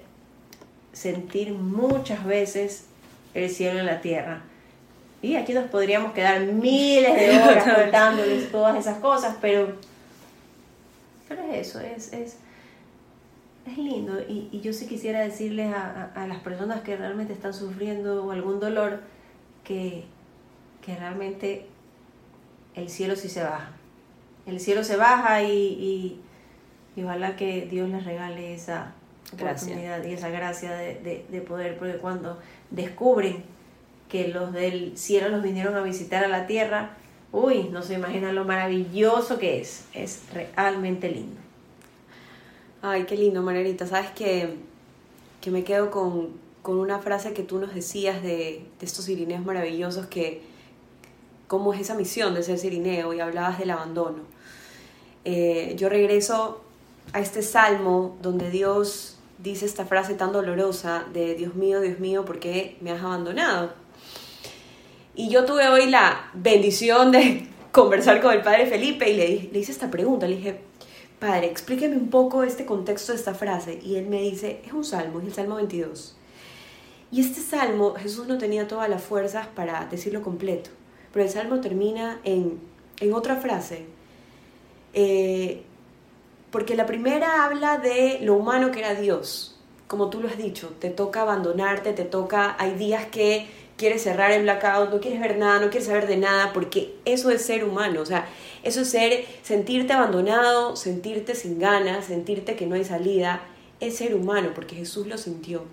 sentir 0.93 1.54
muchas 1.54 2.25
veces 2.25 2.86
el 3.34 3.49
cielo 3.49 3.80
en 3.80 3.86
la 3.86 4.02
tierra. 4.02 4.41
Y 5.21 5.36
aquí 5.36 5.54
nos 5.54 5.69
podríamos 5.69 6.13
quedar 6.13 6.41
miles 6.41 7.15
de 7.15 7.41
horas 7.41 7.73
contándoles 7.75 8.52
todas 8.52 8.78
esas 8.78 8.99
cosas, 8.99 9.36
pero, 9.41 9.73
pero 11.28 11.43
es 11.43 11.67
eso, 11.67 11.80
es, 11.80 12.13
es 12.13 12.38
es 13.71 13.78
lindo 13.78 14.19
y, 14.28 14.60
yo 14.62 14.73
sí 14.73 14.88
quisiera 14.88 15.21
decirles 15.21 15.73
a, 15.73 16.28
las 16.28 16.39
personas 16.39 16.82
que 16.82 16.95
realmente 16.97 17.34
están 17.34 17.54
sufriendo 17.54 18.32
algún 18.32 18.60
dolor 18.60 19.02
que, 19.63 20.06
realmente 20.88 21.67
el 22.73 22.89
cielo 22.89 23.15
sí 23.15 23.30
se 23.30 23.43
baja. 23.43 23.73
El 24.47 24.60
cielo 24.60 24.84
se 24.84 24.95
baja 24.95 25.43
y, 25.43 26.19
y, 26.95 27.04
ojalá 27.04 27.36
que 27.36 27.67
Dios 27.69 27.88
les 27.89 28.04
regale 28.06 28.56
esa 28.56 28.95
oportunidad 29.33 30.03
y 30.03 30.13
esa 30.13 30.29
gracia 30.29 30.71
de, 30.73 31.25
de, 31.29 31.41
poder, 31.41 31.77
porque 31.77 31.97
cuando 31.97 32.39
descubren 32.71 33.43
que 34.09 34.27
los 34.27 34.51
del 34.53 34.97
cielo 34.97 35.29
los 35.29 35.43
vinieron 35.43 35.75
a 35.75 35.81
visitar 35.81 36.23
a 36.23 36.27
la 36.27 36.47
tierra, 36.47 36.97
uy, 37.31 37.69
no 37.69 37.81
se 37.83 37.93
imaginan 37.93 38.35
lo 38.35 38.45
maravilloso 38.45 39.37
que 39.37 39.61
es, 39.61 39.85
es 39.93 40.21
realmente 40.55 41.09
lindo. 41.09 41.39
Ay, 42.81 43.03
qué 43.03 43.15
lindo, 43.15 43.41
Margarita. 43.41 43.85
Sabes 43.85 44.09
que, 44.11 44.55
que 45.41 45.51
me 45.51 45.63
quedo 45.63 45.91
con, 45.91 46.29
con, 46.61 46.79
una 46.79 46.99
frase 46.99 47.33
que 47.33 47.43
tú 47.43 47.59
nos 47.59 47.75
decías 47.75 48.23
de, 48.23 48.65
de 48.79 48.85
estos 48.85 49.05
sirineos 49.05 49.45
maravillosos 49.45 50.07
que, 50.07 50.41
cómo 51.47 51.73
es 51.73 51.81
esa 51.81 51.95
misión 51.95 52.33
de 52.33 52.43
ser 52.43 52.57
sirineo 52.57 53.13
y 53.13 53.19
hablabas 53.19 53.59
del 53.59 53.71
abandono. 53.71 54.19
Eh, 55.25 55.75
yo 55.77 55.89
regreso 55.89 56.61
a 57.11 57.19
este 57.19 57.41
salmo 57.41 58.17
donde 58.21 58.49
Dios 58.49 59.18
dice 59.41 59.65
esta 59.65 59.86
frase 59.86 60.13
tan 60.15 60.32
dolorosa 60.32 61.06
de 61.13 61.36
Dios 61.36 61.56
mío, 61.56 61.82
Dios 61.82 61.99
mío, 61.99 62.25
¿por 62.25 62.39
qué 62.39 62.78
me 62.82 62.91
has 62.91 63.02
abandonado? 63.02 63.73
Y 65.15 65.30
yo 65.30 65.45
tuve 65.45 65.67
hoy 65.67 65.88
la 65.89 66.30
bendición 66.34 67.12
de 67.12 67.47
conversar 67.71 68.21
con 68.21 68.34
el 68.34 68.41
padre 68.41 68.67
Felipe 68.67 69.10
y 69.10 69.15
le, 69.15 69.60
hice 69.60 69.71
esta 69.71 69.89
pregunta, 69.89 70.28
le 70.28 70.36
dije, 70.36 70.62
Padre, 71.19 71.47
explíqueme 71.47 71.97
un 71.97 72.10
poco 72.10 72.43
este 72.43 72.65
contexto 72.65 73.12
de 73.12 73.17
esta 73.17 73.34
frase. 73.34 73.78
Y 73.84 73.97
él 73.97 74.08
me 74.08 74.21
dice, 74.21 74.62
es 74.65 74.71
un 74.71 74.86
salmo, 74.86 75.19
es 75.19 75.25
el 75.25 75.34
Salmo 75.34 75.56
22. 75.56 76.15
Y 77.12 77.19
este 77.19 77.41
salmo, 77.41 77.95
Jesús 77.95 78.28
no 78.28 78.38
tenía 78.38 78.69
todas 78.69 78.89
las 78.89 79.04
fuerzas 79.04 79.47
para 79.47 79.86
decirlo 79.88 80.21
completo, 80.21 80.69
pero 81.12 81.25
el 81.25 81.32
salmo 81.32 81.60
termina 81.60 82.21
en, 82.23 82.60
en 83.02 83.13
otra 83.13 83.36
frase. 83.36 83.86
Eh, 84.93 85.63
porque 86.51 86.75
la 86.75 86.85
primera 86.85 87.45
habla 87.45 87.77
de 87.77 88.19
lo 88.21 88.35
humano 88.35 88.71
que 88.71 88.79
era 88.79 88.95
Dios. 88.95 89.55
Como 89.88 90.09
tú 90.09 90.21
lo 90.21 90.27
has 90.27 90.38
dicho, 90.38 90.73
te 90.79 90.89
toca 90.89 91.21
abandonarte, 91.21 91.93
te 91.93 92.05
toca, 92.05 92.55
hay 92.59 92.73
días 92.73 93.05
que 93.07 93.47
quieres 93.79 94.03
cerrar 94.03 94.31
el 94.31 94.43
blackout, 94.43 94.91
no 94.91 94.99
quieres 94.99 95.19
ver 95.21 95.38
nada, 95.38 95.59
no 95.59 95.69
quieres 95.69 95.88
saber 95.88 96.05
de 96.05 96.17
nada, 96.17 96.51
porque 96.53 96.95
eso 97.05 97.31
es 97.31 97.43
ser 97.43 97.63
humano, 97.63 98.01
o 98.01 98.05
sea, 98.05 98.27
eso 98.62 98.81
es 98.81 98.89
ser, 98.89 99.25
sentirte 99.41 99.93
abandonado, 99.93 100.75
sentirte 100.75 101.33
sin 101.33 101.59
ganas, 101.59 102.05
sentirte 102.05 102.56
que 102.56 102.65
no 102.65 102.75
hay 102.75 102.83
salida, 102.83 103.41
es 103.79 103.95
ser 103.95 104.15
humano, 104.15 104.50
porque 104.54 104.75
Jesús 104.75 105.08
lo 105.08 105.17
sintió. 105.17 105.63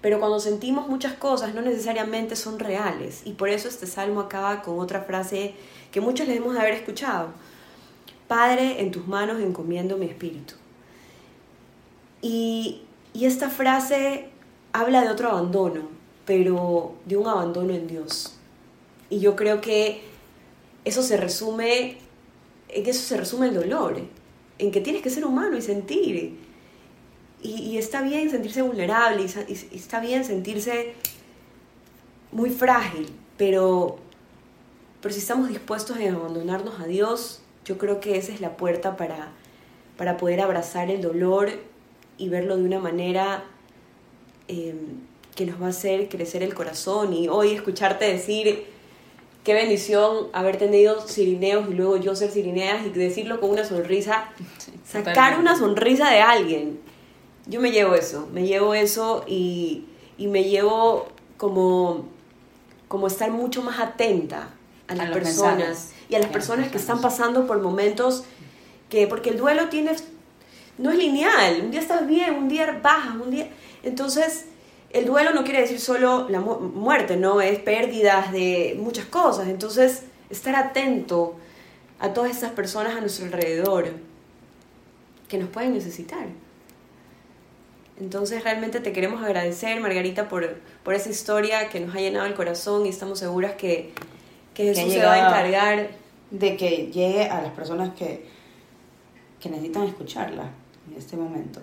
Pero 0.00 0.20
cuando 0.20 0.40
sentimos 0.40 0.88
muchas 0.88 1.14
cosas 1.14 1.54
no 1.54 1.60
necesariamente 1.60 2.36
son 2.36 2.58
reales, 2.58 3.22
y 3.24 3.32
por 3.32 3.48
eso 3.48 3.68
este 3.68 3.86
salmo 3.86 4.20
acaba 4.20 4.62
con 4.62 4.78
otra 4.78 5.02
frase 5.02 5.54
que 5.90 6.00
muchos 6.00 6.28
le 6.28 6.34
debemos 6.34 6.54
de 6.54 6.60
haber 6.60 6.74
escuchado. 6.74 7.30
Padre, 8.30 8.80
en 8.80 8.92
tus 8.92 9.08
manos 9.08 9.40
encomiendo 9.40 9.96
mi 9.96 10.06
espíritu. 10.06 10.54
Y, 12.22 12.82
y 13.12 13.24
esta 13.24 13.50
frase 13.50 14.28
habla 14.72 15.02
de 15.02 15.08
otro 15.08 15.30
abandono, 15.30 15.88
pero 16.26 16.94
de 17.06 17.16
un 17.16 17.26
abandono 17.26 17.74
en 17.74 17.88
Dios. 17.88 18.36
Y 19.08 19.18
yo 19.18 19.34
creo 19.34 19.60
que 19.60 20.02
eso 20.84 21.02
se 21.02 21.16
resume, 21.16 21.98
en 22.68 22.86
eso 22.86 23.02
se 23.02 23.16
resume 23.16 23.48
el 23.48 23.54
dolor, 23.54 24.00
en 24.58 24.70
que 24.70 24.80
tienes 24.80 25.02
que 25.02 25.10
ser 25.10 25.26
humano 25.26 25.56
y 25.56 25.62
sentir. 25.62 26.38
Y, 27.42 27.78
está 27.78 28.00
bien 28.00 28.30
sentirse 28.30 28.62
vulnerable, 28.62 29.26
y, 29.48 29.76
está 29.76 29.98
bien 29.98 30.24
sentirse 30.24 30.94
muy 32.30 32.50
frágil, 32.50 33.08
pero, 33.36 33.98
pero 35.00 35.12
si 35.12 35.18
estamos 35.18 35.48
dispuestos 35.48 35.96
a 35.96 36.08
abandonarnos 36.08 36.78
a 36.78 36.86
Dios, 36.86 37.39
yo 37.64 37.78
creo 37.78 38.00
que 38.00 38.16
esa 38.16 38.32
es 38.32 38.40
la 38.40 38.56
puerta 38.56 38.96
para, 38.96 39.32
para 39.96 40.16
poder 40.16 40.40
abrazar 40.40 40.90
el 40.90 41.02
dolor 41.02 41.50
y 42.18 42.28
verlo 42.28 42.56
de 42.56 42.64
una 42.64 42.78
manera 42.78 43.44
eh, 44.48 44.74
que 45.34 45.46
nos 45.46 45.60
va 45.60 45.66
a 45.66 45.70
hacer 45.70 46.08
crecer 46.08 46.42
el 46.42 46.54
corazón 46.54 47.12
y 47.12 47.28
hoy 47.28 47.52
escucharte 47.52 48.04
decir 48.04 48.66
qué 49.44 49.54
bendición 49.54 50.28
haber 50.32 50.58
tenido 50.58 51.06
Sirineos 51.06 51.68
y 51.70 51.74
luego 51.74 51.96
yo 51.96 52.14
ser 52.14 52.30
Sirineas 52.30 52.86
y 52.86 52.90
decirlo 52.90 53.40
con 53.40 53.50
una 53.50 53.64
sonrisa, 53.64 54.30
sacar 54.84 55.14
totalmente. 55.14 55.40
una 55.40 55.56
sonrisa 55.56 56.10
de 56.10 56.20
alguien. 56.20 56.80
Yo 57.46 57.60
me 57.60 57.70
llevo 57.70 57.94
eso, 57.94 58.28
me 58.32 58.46
llevo 58.46 58.74
eso 58.74 59.24
y, 59.26 59.86
y 60.18 60.26
me 60.26 60.44
llevo 60.44 61.08
como, 61.36 62.06
como 62.88 63.06
estar 63.06 63.30
mucho 63.30 63.62
más 63.62 63.80
atenta 63.80 64.50
a 64.88 64.94
las 64.94 65.10
personas 65.10 65.58
mensajes. 65.58 65.99
Y 66.10 66.14
a 66.16 66.18
las 66.18 66.30
personas 66.30 66.68
que 66.70 66.76
están 66.78 67.00
pasando 67.00 67.46
por 67.46 67.60
momentos 67.62 68.24
que, 68.88 69.06
porque 69.06 69.30
el 69.30 69.38
duelo 69.38 69.68
tiene, 69.68 69.92
no 70.78 70.90
es 70.90 70.98
lineal, 70.98 71.60
un 71.62 71.70
día 71.70 71.80
estás 71.80 72.06
bien, 72.06 72.34
un 72.34 72.48
día 72.48 72.80
bajas, 72.82 73.14
un 73.14 73.30
día... 73.30 73.48
Entonces, 73.82 74.46
el 74.90 75.06
duelo 75.06 75.32
no 75.32 75.44
quiere 75.44 75.60
decir 75.60 75.80
solo 75.80 76.28
la 76.28 76.40
mu- 76.40 76.58
muerte, 76.58 77.16
¿no? 77.16 77.40
Es 77.40 77.58
pérdidas 77.60 78.32
de 78.32 78.76
muchas 78.78 79.04
cosas. 79.06 79.46
Entonces, 79.48 80.02
estar 80.28 80.56
atento 80.56 81.36
a 82.00 82.12
todas 82.12 82.36
esas 82.36 82.50
personas 82.50 82.96
a 82.96 83.00
nuestro 83.00 83.26
alrededor 83.26 83.92
que 85.28 85.38
nos 85.38 85.48
pueden 85.48 85.72
necesitar. 85.74 86.26
Entonces, 88.00 88.42
realmente 88.42 88.80
te 88.80 88.92
queremos 88.92 89.22
agradecer, 89.22 89.78
Margarita, 89.80 90.28
por, 90.28 90.56
por 90.82 90.94
esa 90.94 91.10
historia 91.10 91.68
que 91.68 91.80
nos 91.80 91.94
ha 91.94 92.00
llenado 92.00 92.26
el 92.26 92.34
corazón 92.34 92.86
y 92.86 92.88
estamos 92.88 93.18
seguras 93.18 93.52
que, 93.52 93.92
que 94.54 94.64
Que 94.72 94.74
Jesús 94.74 94.92
ha 94.94 95.00
se 95.00 95.04
va 95.06 95.12
a 95.12 95.18
encargar. 95.28 95.90
De 96.30 96.56
que 96.56 96.90
llegue 96.92 97.24
a 97.24 97.42
las 97.42 97.52
personas 97.52 97.94
que, 97.94 98.24
que 99.40 99.48
necesitan 99.50 99.84
escucharla 99.84 100.50
en 100.90 100.96
este 100.96 101.16
momento. 101.16 101.60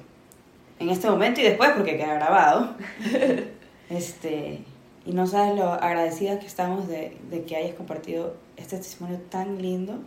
En 0.79 0.89
este 0.89 1.09
momento 1.09 1.41
y 1.41 1.43
después 1.45 1.71
porque 1.71 1.97
queda 1.97 2.15
grabado. 2.15 2.75
este, 3.89 4.59
y 5.05 5.11
no 5.13 5.25
sabes 5.27 5.55
lo 5.55 5.71
agradecidas 5.71 6.39
que 6.39 6.47
estamos 6.47 6.87
de, 6.87 7.17
de 7.29 7.43
que 7.43 7.55
hayas 7.55 7.75
compartido 7.75 8.35
este 8.57 8.77
testimonio 8.77 9.19
tan 9.29 9.61
lindo 9.61 9.99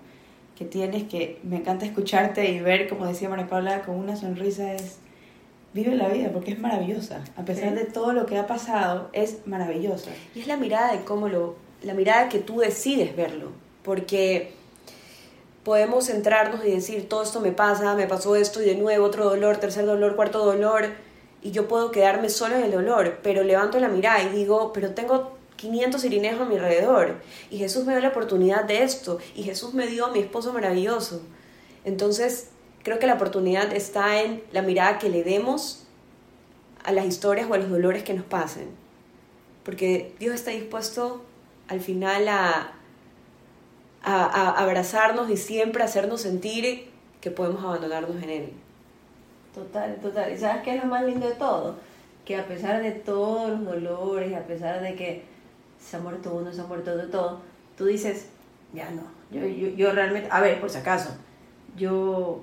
que 0.57 0.65
tienes, 0.67 1.05
que 1.05 1.41
me 1.43 1.57
encanta 1.57 1.87
escucharte 1.87 2.51
y 2.51 2.61
ver, 2.61 2.89
como 2.89 3.07
decía 3.07 3.29
María 3.31 3.49
Paula, 3.49 3.83
con 3.83 3.97
una 3.97 4.17
sonrisa 4.17 4.75
es... 4.75 4.99
Vive 5.73 5.95
la 5.95 6.09
vida 6.09 6.31
porque 6.33 6.51
es 6.51 6.59
maravillosa. 6.59 7.23
A 7.37 7.45
pesar 7.45 7.71
Sí. 7.71 7.77
de 7.77 7.85
todo 7.85 8.13
lo 8.13 8.27
que 8.27 8.37
ha 8.37 8.47
pasado, 8.49 9.09
es 9.13 9.47
maravillosa. 9.47 10.11
Y 10.35 10.41
es 10.41 10.49
la 10.49 10.57
mirada 10.57 10.93
de 10.93 11.05
cómo 11.05 11.29
lo, 11.29 11.55
la 11.83 11.95
mirada 11.95 12.29
que 12.29 12.41
tú 12.41 12.59
decides 12.59 13.15
verlo, 13.17 13.53
porque 13.83 14.53
podemos 15.65 16.07
centrarnos 16.07 16.65
y 16.65 16.71
decir, 16.71 17.09
todo 17.09 17.23
esto 17.23 17.41
me 17.41 17.53
pasa, 17.53 17.95
me 17.95 18.07
pasó 18.07 18.37
esto 18.37 18.63
y 18.63 18.67
de 18.67 18.75
nuevo 18.75 19.07
otro 19.07 19.25
dolor, 19.25 19.59
tercer 19.59 19.87
dolor, 19.87 20.17
cuarto 20.17 20.45
dolor, 20.45 20.89
y 21.43 21.53
yo 21.53 21.69
puedo 21.69 21.91
quedarme 21.91 22.29
solo 22.29 22.57
en 22.57 22.65
el 22.65 22.73
dolor, 22.73 23.21
pero 23.23 23.43
levanto 23.43 23.79
la 23.81 23.89
mirada 23.89 24.23
y 24.23 24.29
digo, 24.31 24.73
pero 24.73 24.95
tengo 24.95 25.39
500 25.57 26.05
irinejos 26.05 26.43
a 26.43 26.45
mi 26.45 26.57
alrededor, 26.57 27.17
y 27.51 27.59
Jesús 27.59 27.85
me 27.85 27.93
dio 27.93 28.03
la 28.03 28.09
oportunidad 28.09 28.65
de 28.65 28.83
esto, 28.83 29.19
y 29.35 29.43
Jesús 29.43 29.75
me 29.75 29.87
dio 29.87 30.07
a 30.07 30.13
mi 30.13 30.21
esposo 30.21 30.53
maravilloso. 30.53 31.23
Entonces, 31.85 32.49
creo 32.83 32.99
que 32.99 33.07
la 33.07 33.15
oportunidad 33.15 33.73
está 33.73 34.23
en 34.23 34.43
la 34.53 34.63
mirada 34.63 34.99
que 34.99 35.09
le 35.09 35.23
demos 35.23 35.85
a 36.85 36.93
las 36.93 37.07
historias 37.07 37.49
o 37.51 37.55
a 37.55 37.59
los 37.59 37.71
dolores 37.71 38.03
que 38.03 38.15
nos 38.15 38.25
pasen 38.25 38.81
porque 39.65 40.15
Dios 40.19 40.35
está 40.35 40.51
dispuesto 40.51 41.23
al 41.69 41.81
final 41.81 42.29
a, 42.29 42.73
a, 44.03 44.25
a 44.25 44.63
abrazarnos 44.63 45.31
y 45.31 45.37
siempre 45.37 45.83
hacernos 45.83 46.23
sentir 46.23 46.91
que 47.21 47.31
podemos 47.31 47.63
abandonarnos 47.63 48.23
en 48.23 48.31
Él. 48.31 48.53
Total, 49.55 49.97
total. 50.01 50.33
¿Y 50.33 50.39
sabes 50.39 50.63
qué 50.63 50.77
es 50.77 50.83
lo 50.83 50.89
más 50.89 51.05
lindo 51.05 51.29
de 51.29 51.35
todo? 51.35 51.77
Que 52.25 52.37
a 52.37 52.47
pesar 52.47 52.83
de 52.83 52.93
todos 52.93 53.51
los 53.51 53.65
dolores, 53.65 54.35
a 54.35 54.47
pesar 54.47 54.81
de 54.81 54.95
que 54.95 55.25
se 55.81 55.97
ha 55.97 56.01
muerto 56.01 56.33
uno, 56.35 56.53
se 56.53 56.61
ha 56.61 56.65
muerto 56.65 56.97
de 56.97 57.07
todo, 57.07 57.41
tú 57.77 57.87
dices, 57.87 58.29
ya 58.73 58.91
no. 58.91 59.03
Yo, 59.31 59.47
yo, 59.47 59.69
yo 59.69 59.93
realmente, 59.93 60.29
a 60.31 60.41
ver, 60.41 60.61
por 60.61 60.71
si 60.71 60.79
acaso, 60.79 61.11
yo 61.77 62.41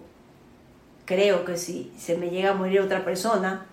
creo 1.05 1.45
que 1.45 1.58
si 1.58 1.91
se 1.97 2.18
me 2.18 2.30
llega 2.30 2.51
a 2.51 2.53
morir 2.53 2.82
otra 2.82 3.05
persona, 3.05 3.66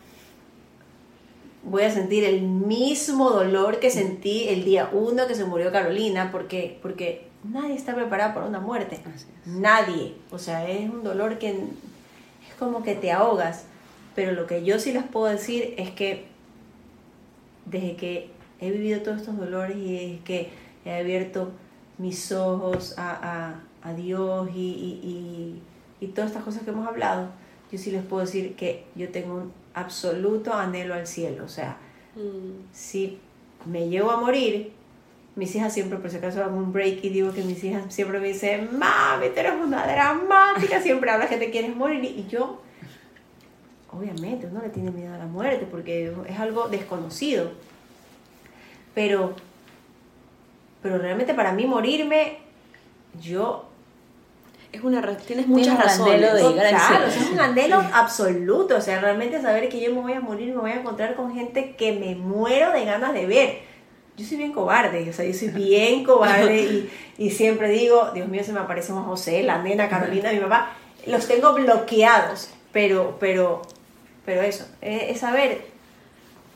voy 1.65 1.83
a 1.83 1.91
sentir 1.91 2.25
el 2.25 2.43
mismo 2.43 3.31
dolor 3.31 3.81
que 3.81 3.91
sentí 3.91 4.49
el 4.49 4.65
día 4.65 4.91
uno 4.93 5.27
que 5.27 5.35
se 5.35 5.45
murió 5.45 5.73
Carolina, 5.73 6.31
porque, 6.31 6.79
porque 6.83 7.27
nadie 7.45 7.75
está 7.75 7.95
preparado 7.95 8.35
para 8.35 8.47
una 8.47 8.61
muerte. 8.61 9.01
Nadie. 9.47 10.15
O 10.31 10.39
sea, 10.39 10.69
es 10.69 10.89
un 10.91 11.03
dolor 11.05 11.39
que 11.39 11.51
es 11.51 11.57
como 12.59 12.83
que 12.83 12.95
te 12.95 13.13
ahogas. 13.13 13.67
Pero 14.15 14.33
lo 14.33 14.47
que 14.47 14.65
yo 14.65 14.79
sí 14.79 14.93
les 14.93 15.03
puedo 15.05 15.27
decir 15.27 15.75
es 15.77 15.91
que 15.91 16.27
desde 17.67 17.97
que 17.97 18.31
he 18.61 18.71
vivido 18.71 19.01
todos 19.03 19.19
estos 19.19 19.37
dolores 19.37 19.77
y 19.77 19.93
desde 19.93 20.19
que 20.25 20.51
he 20.85 20.95
abierto 20.95 21.51
mis 21.99 22.31
ojos 22.33 22.95
a, 22.99 23.11
a- 23.83 23.89
a 23.89 23.93
Dios 23.95 24.49
y, 24.55 24.59
y- 24.61 25.01
y- 26.01 26.05
y 26.05 26.09
todas 26.09 26.31
estas 26.31 26.45
cosas 26.45 26.63
que 26.63 26.71
hemos 26.71 26.87
hablado, 26.87 27.29
yo 27.73 27.79
sí 27.79 27.91
les 27.91 28.03
puedo 28.05 28.25
decir 28.25 28.55
que 28.57 28.85
yo 28.95 29.11
tengo 29.11 29.35
un 29.35 29.53
absoluto 29.75 30.55
anhelo 30.55 30.95
al 30.95 31.07
cielo. 31.07 31.45
O 31.45 31.49
sea, 31.49 31.77
si 32.73 33.19
me 33.67 33.89
llevo 33.89 34.11
a 34.11 34.17
morir, 34.21 34.73
mis 35.37 35.55
hijas 35.57 35.73
siempre, 35.73 35.99
por 35.99 36.11
si 36.11 36.17
acaso 36.19 36.43
hago 36.45 36.57
un 36.57 36.73
break 36.73 37.03
y 37.05 37.09
digo 37.09 37.33
que 37.33 37.43
mis 37.43 37.63
hijas 37.65 37.83
siempre 37.93 38.21
me 38.21 38.29
dicen, 38.29 38.79
mami, 38.79 39.29
tú 39.31 39.41
eres 39.41 39.55
una 39.61 39.85
dramática, 39.87 40.81
siempre 40.81 41.11
hablas 41.11 41.29
que 41.29 41.37
te 41.39 41.51
quieres 41.51 41.75
morir. 41.75 42.05
Y 42.05 42.27
yo, 42.29 42.61
obviamente, 43.91 44.47
uno 44.47 44.61
le 44.63 44.69
tiene 44.71 44.91
miedo 44.93 45.13
a 45.15 45.19
la 45.19 45.27
muerte 45.27 45.67
porque 45.71 46.13
es 46.29 46.39
algo 46.39 46.69
desconocido. 46.69 47.51
Pero, 48.95 49.35
pero 50.83 50.99
realmente 50.99 51.35
para 51.35 51.53
mí 51.53 51.67
morirme, 51.67 52.39
yo 53.21 53.69
Es 54.71 54.83
una 54.85 55.03
tienes 55.17 55.49
muchas 55.49 55.77
razones. 55.77 56.33
de 56.33 56.43
llegar 56.49 56.67
al 56.67 56.73
Total, 56.75 56.89
cielo. 56.89 57.07
o 57.07 57.11
sea, 57.11 57.23
es 57.23 57.31
un 57.31 57.41
anhelo 57.41 57.83
absoluto. 57.93 58.77
O 58.77 58.81
sea, 58.81 59.01
realmente 59.01 59.43
saber 59.43 59.69
que 59.69 59.81
yo 59.81 59.93
me 59.93 60.01
voy 60.01 60.13
a 60.13 60.21
morir, 60.21 60.55
me 60.55 60.61
voy 60.61 60.71
a 60.71 60.81
encontrar 60.81 61.17
con 61.17 61.35
gente 61.35 61.75
que 61.75 61.93
me 61.93 62.15
muero 62.15 62.71
de 62.73 62.85
ganas 62.85 63.13
de 63.15 63.27
ver. 63.27 63.74
Yo 64.17 64.25
soy 64.25 64.37
bien 64.37 64.53
cobarde, 64.53 65.11
o 65.11 65.13
sea, 65.13 65.25
yo 65.25 65.35
soy 65.35 65.49
bien 65.49 66.05
cobarde 66.05 66.61
y, 67.19 67.25
y 67.27 67.31
siempre 67.31 67.69
digo, 67.71 68.11
Dios 68.15 68.29
mío, 68.29 68.45
se 68.45 68.53
me 68.53 68.61
aparece 68.61 68.93
Juan 68.93 69.05
José, 69.05 69.43
la 69.43 69.61
nena, 69.63 69.89
Carolina, 69.89 70.33
mi 70.33 70.39
papá. 70.41 70.73
Los 71.07 71.27
tengo 71.27 71.53
bloqueados, 71.53 72.51
pero, 72.73 73.17
pero, 73.21 73.63
pero 74.25 74.43
eso, 74.43 74.67
es, 74.81 75.19
saber, 75.21 75.67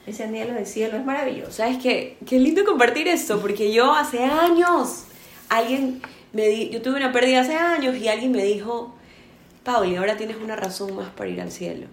ese 0.06 0.24
anhelo 0.24 0.54
del 0.54 0.66
cielo 0.66 0.96
es 0.96 1.04
maravilloso. 1.04 1.52
¿Sabes 1.52 1.78
qué? 1.82 2.16
Qué 2.26 2.38
lindo 2.38 2.64
compartir 2.64 3.08
esto, 3.08 3.40
porque 3.40 3.72
yo 3.72 3.92
hace 3.92 4.24
años, 4.24 5.04
alguien 5.48 6.00
me 6.32 6.46
di, 6.48 6.70
yo 6.70 6.80
tuve 6.80 6.96
una 6.96 7.12
pérdida 7.12 7.40
hace 7.40 7.56
años 7.56 7.96
y 7.96 8.08
alguien 8.08 8.32
me 8.32 8.44
dijo, 8.44 8.94
Pauli, 9.64 9.96
ahora 9.96 10.16
tienes 10.16 10.36
una 10.36 10.56
razón 10.56 10.94
más 10.96 11.08
para 11.10 11.28
ir 11.28 11.40
al 11.40 11.50
cielo. 11.50 11.86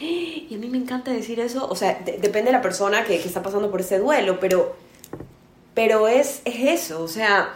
Y 0.00 0.48
a 0.52 0.58
mí 0.58 0.68
me 0.68 0.76
encanta 0.76 1.10
decir 1.12 1.38
eso, 1.40 1.66
o 1.70 1.76
sea, 1.76 1.94
de- 2.04 2.18
depende 2.18 2.46
de 2.50 2.52
la 2.56 2.62
persona 2.62 3.04
que, 3.04 3.18
que 3.20 3.28
está 3.28 3.42
pasando 3.42 3.70
por 3.70 3.80
ese 3.80 3.98
duelo, 3.98 4.40
pero, 4.40 4.76
pero 5.74 6.08
es, 6.08 6.40
es 6.44 6.82
eso, 6.82 7.02
o 7.02 7.08
sea, 7.08 7.54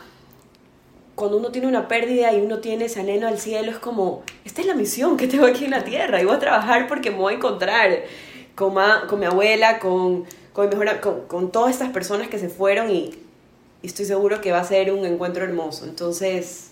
cuando 1.15 1.37
uno 1.37 1.51
tiene 1.51 1.67
una 1.67 1.89
pérdida 1.89 2.33
y 2.33 2.41
uno 2.41 2.59
tiene 2.59 2.85
ese 2.87 3.01
anhelo 3.01 3.27
al 3.27 3.39
cielo, 3.39 3.71
es 3.71 3.79
como, 3.79 4.23
esta 4.45 4.61
es 4.61 4.67
la 4.67 4.75
misión 4.75 5.17
que 5.17 5.27
tengo 5.27 5.47
aquí 5.47 5.65
en 5.65 5.73
la 5.73 5.85
tierra 5.85 6.21
y 6.21 6.25
voy 6.25 6.37
a 6.37 6.39
trabajar 6.39 6.87
porque 6.87 7.11
me 7.11 7.17
voy 7.19 7.35
a 7.35 7.37
encontrar 7.37 8.03
con, 8.55 8.75
ma- 8.75 9.05
con 9.09 9.19
mi 9.21 9.27
abuela, 9.27 9.79
con, 9.81 10.25
con, 10.53 10.69
mi 10.69 10.77
mejor 10.77 11.01
con, 11.01 11.21
con 11.27 11.51
todas 11.51 11.73
estas 11.73 11.91
personas 11.91 12.29
que 12.29 12.39
se 12.39 12.49
fueron 12.49 12.91
y, 12.91 13.15
y 13.83 13.87
estoy 13.87 14.05
seguro 14.05 14.41
que 14.41 14.53
va 14.53 14.61
a 14.61 14.65
ser 14.65 14.93
un 14.93 15.05
encuentro 15.05 15.45
hermoso. 15.45 15.85
Entonces, 15.85 16.65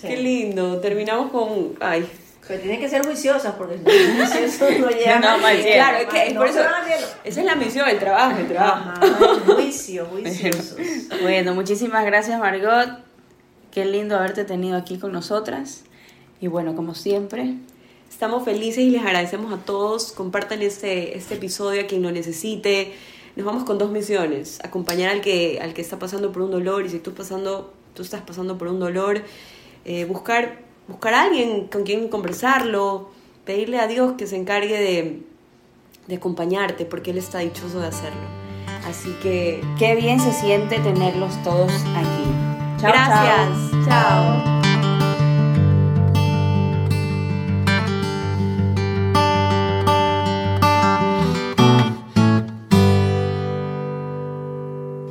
Sí. 0.00 0.08
qué 0.08 0.16
lindo. 0.16 0.80
Terminamos 0.80 1.30
con, 1.30 1.74
ay, 1.80 2.10
Pero 2.46 2.60
tienen 2.60 2.80
que 2.80 2.88
ser 2.88 3.04
juiciosas 3.04 3.54
porque 3.56 3.78
si 3.78 3.82
no 3.84 4.26
juiciosos 4.26 4.78
no 4.80 4.90
llegan 4.90 5.20
No, 5.22 5.38
cielo. 5.38 5.62
cielo. 5.62 5.74
claro, 5.74 5.98
es 5.98 6.06
que 6.06 6.34
No 6.34 6.40
por 6.40 6.48
eso, 6.48 6.60
esa 7.24 7.40
es 7.40 7.46
la 7.46 7.54
misión, 7.56 7.88
el 7.88 7.98
trabajo, 7.98 8.38
el 8.38 8.48
trabajo. 8.48 8.90
Ajá, 8.90 9.40
juicio, 9.46 10.06
juiciosos. 10.06 10.76
Bueno, 11.22 11.54
muchísimas 11.54 12.04
gracias 12.04 12.38
Margot. 12.38 12.98
Qué 13.70 13.84
lindo 13.84 14.16
haberte 14.16 14.44
tenido 14.44 14.76
aquí 14.76 14.98
con 14.98 15.12
nosotras. 15.12 15.82
Y 16.40 16.48
bueno, 16.48 16.76
como 16.76 16.94
siempre, 16.94 17.54
Estamos 18.14 18.44
felices 18.44 18.84
y 18.84 18.90
les 18.90 19.02
agradecemos 19.04 19.52
a 19.52 19.56
todos. 19.64 20.12
Compartan 20.12 20.62
este, 20.62 21.18
este 21.18 21.34
episodio 21.34 21.82
a 21.82 21.86
quien 21.88 22.00
lo 22.00 22.12
necesite. 22.12 22.92
Nos 23.34 23.44
vamos 23.44 23.64
con 23.64 23.76
dos 23.76 23.90
misiones. 23.90 24.60
Acompañar 24.62 25.10
al 25.10 25.20
que, 25.20 25.58
al 25.60 25.74
que 25.74 25.82
está 25.82 25.98
pasando 25.98 26.30
por 26.30 26.42
un 26.42 26.52
dolor 26.52 26.86
y 26.86 26.90
si 26.90 27.00
tú, 27.00 27.12
pasando, 27.12 27.74
tú 27.92 28.02
estás 28.02 28.20
pasando 28.22 28.56
por 28.56 28.68
un 28.68 28.78
dolor, 28.78 29.22
eh, 29.84 30.04
buscar, 30.04 30.60
buscar 30.88 31.14
a 31.14 31.22
alguien 31.22 31.66
con 31.68 31.84
quien 31.84 32.08
conversarlo, 32.08 33.10
pedirle 33.44 33.80
a 33.80 33.86
Dios 33.86 34.14
que 34.16 34.26
se 34.26 34.36
encargue 34.36 34.78
de, 34.78 35.22
de 36.06 36.16
acompañarte 36.16 36.84
porque 36.84 37.10
Él 37.10 37.18
está 37.18 37.38
dichoso 37.40 37.80
de 37.80 37.88
hacerlo. 37.88 38.44
Así 38.86 39.14
que 39.22 39.62
qué 39.78 39.94
bien 39.94 40.20
se 40.20 40.32
siente 40.32 40.78
tenerlos 40.78 41.42
todos 41.42 41.72
aquí. 41.72 42.80
Chao, 42.80 42.92
gracias. 42.92 43.86
chao. 43.86 44.42
chao. 44.44 44.63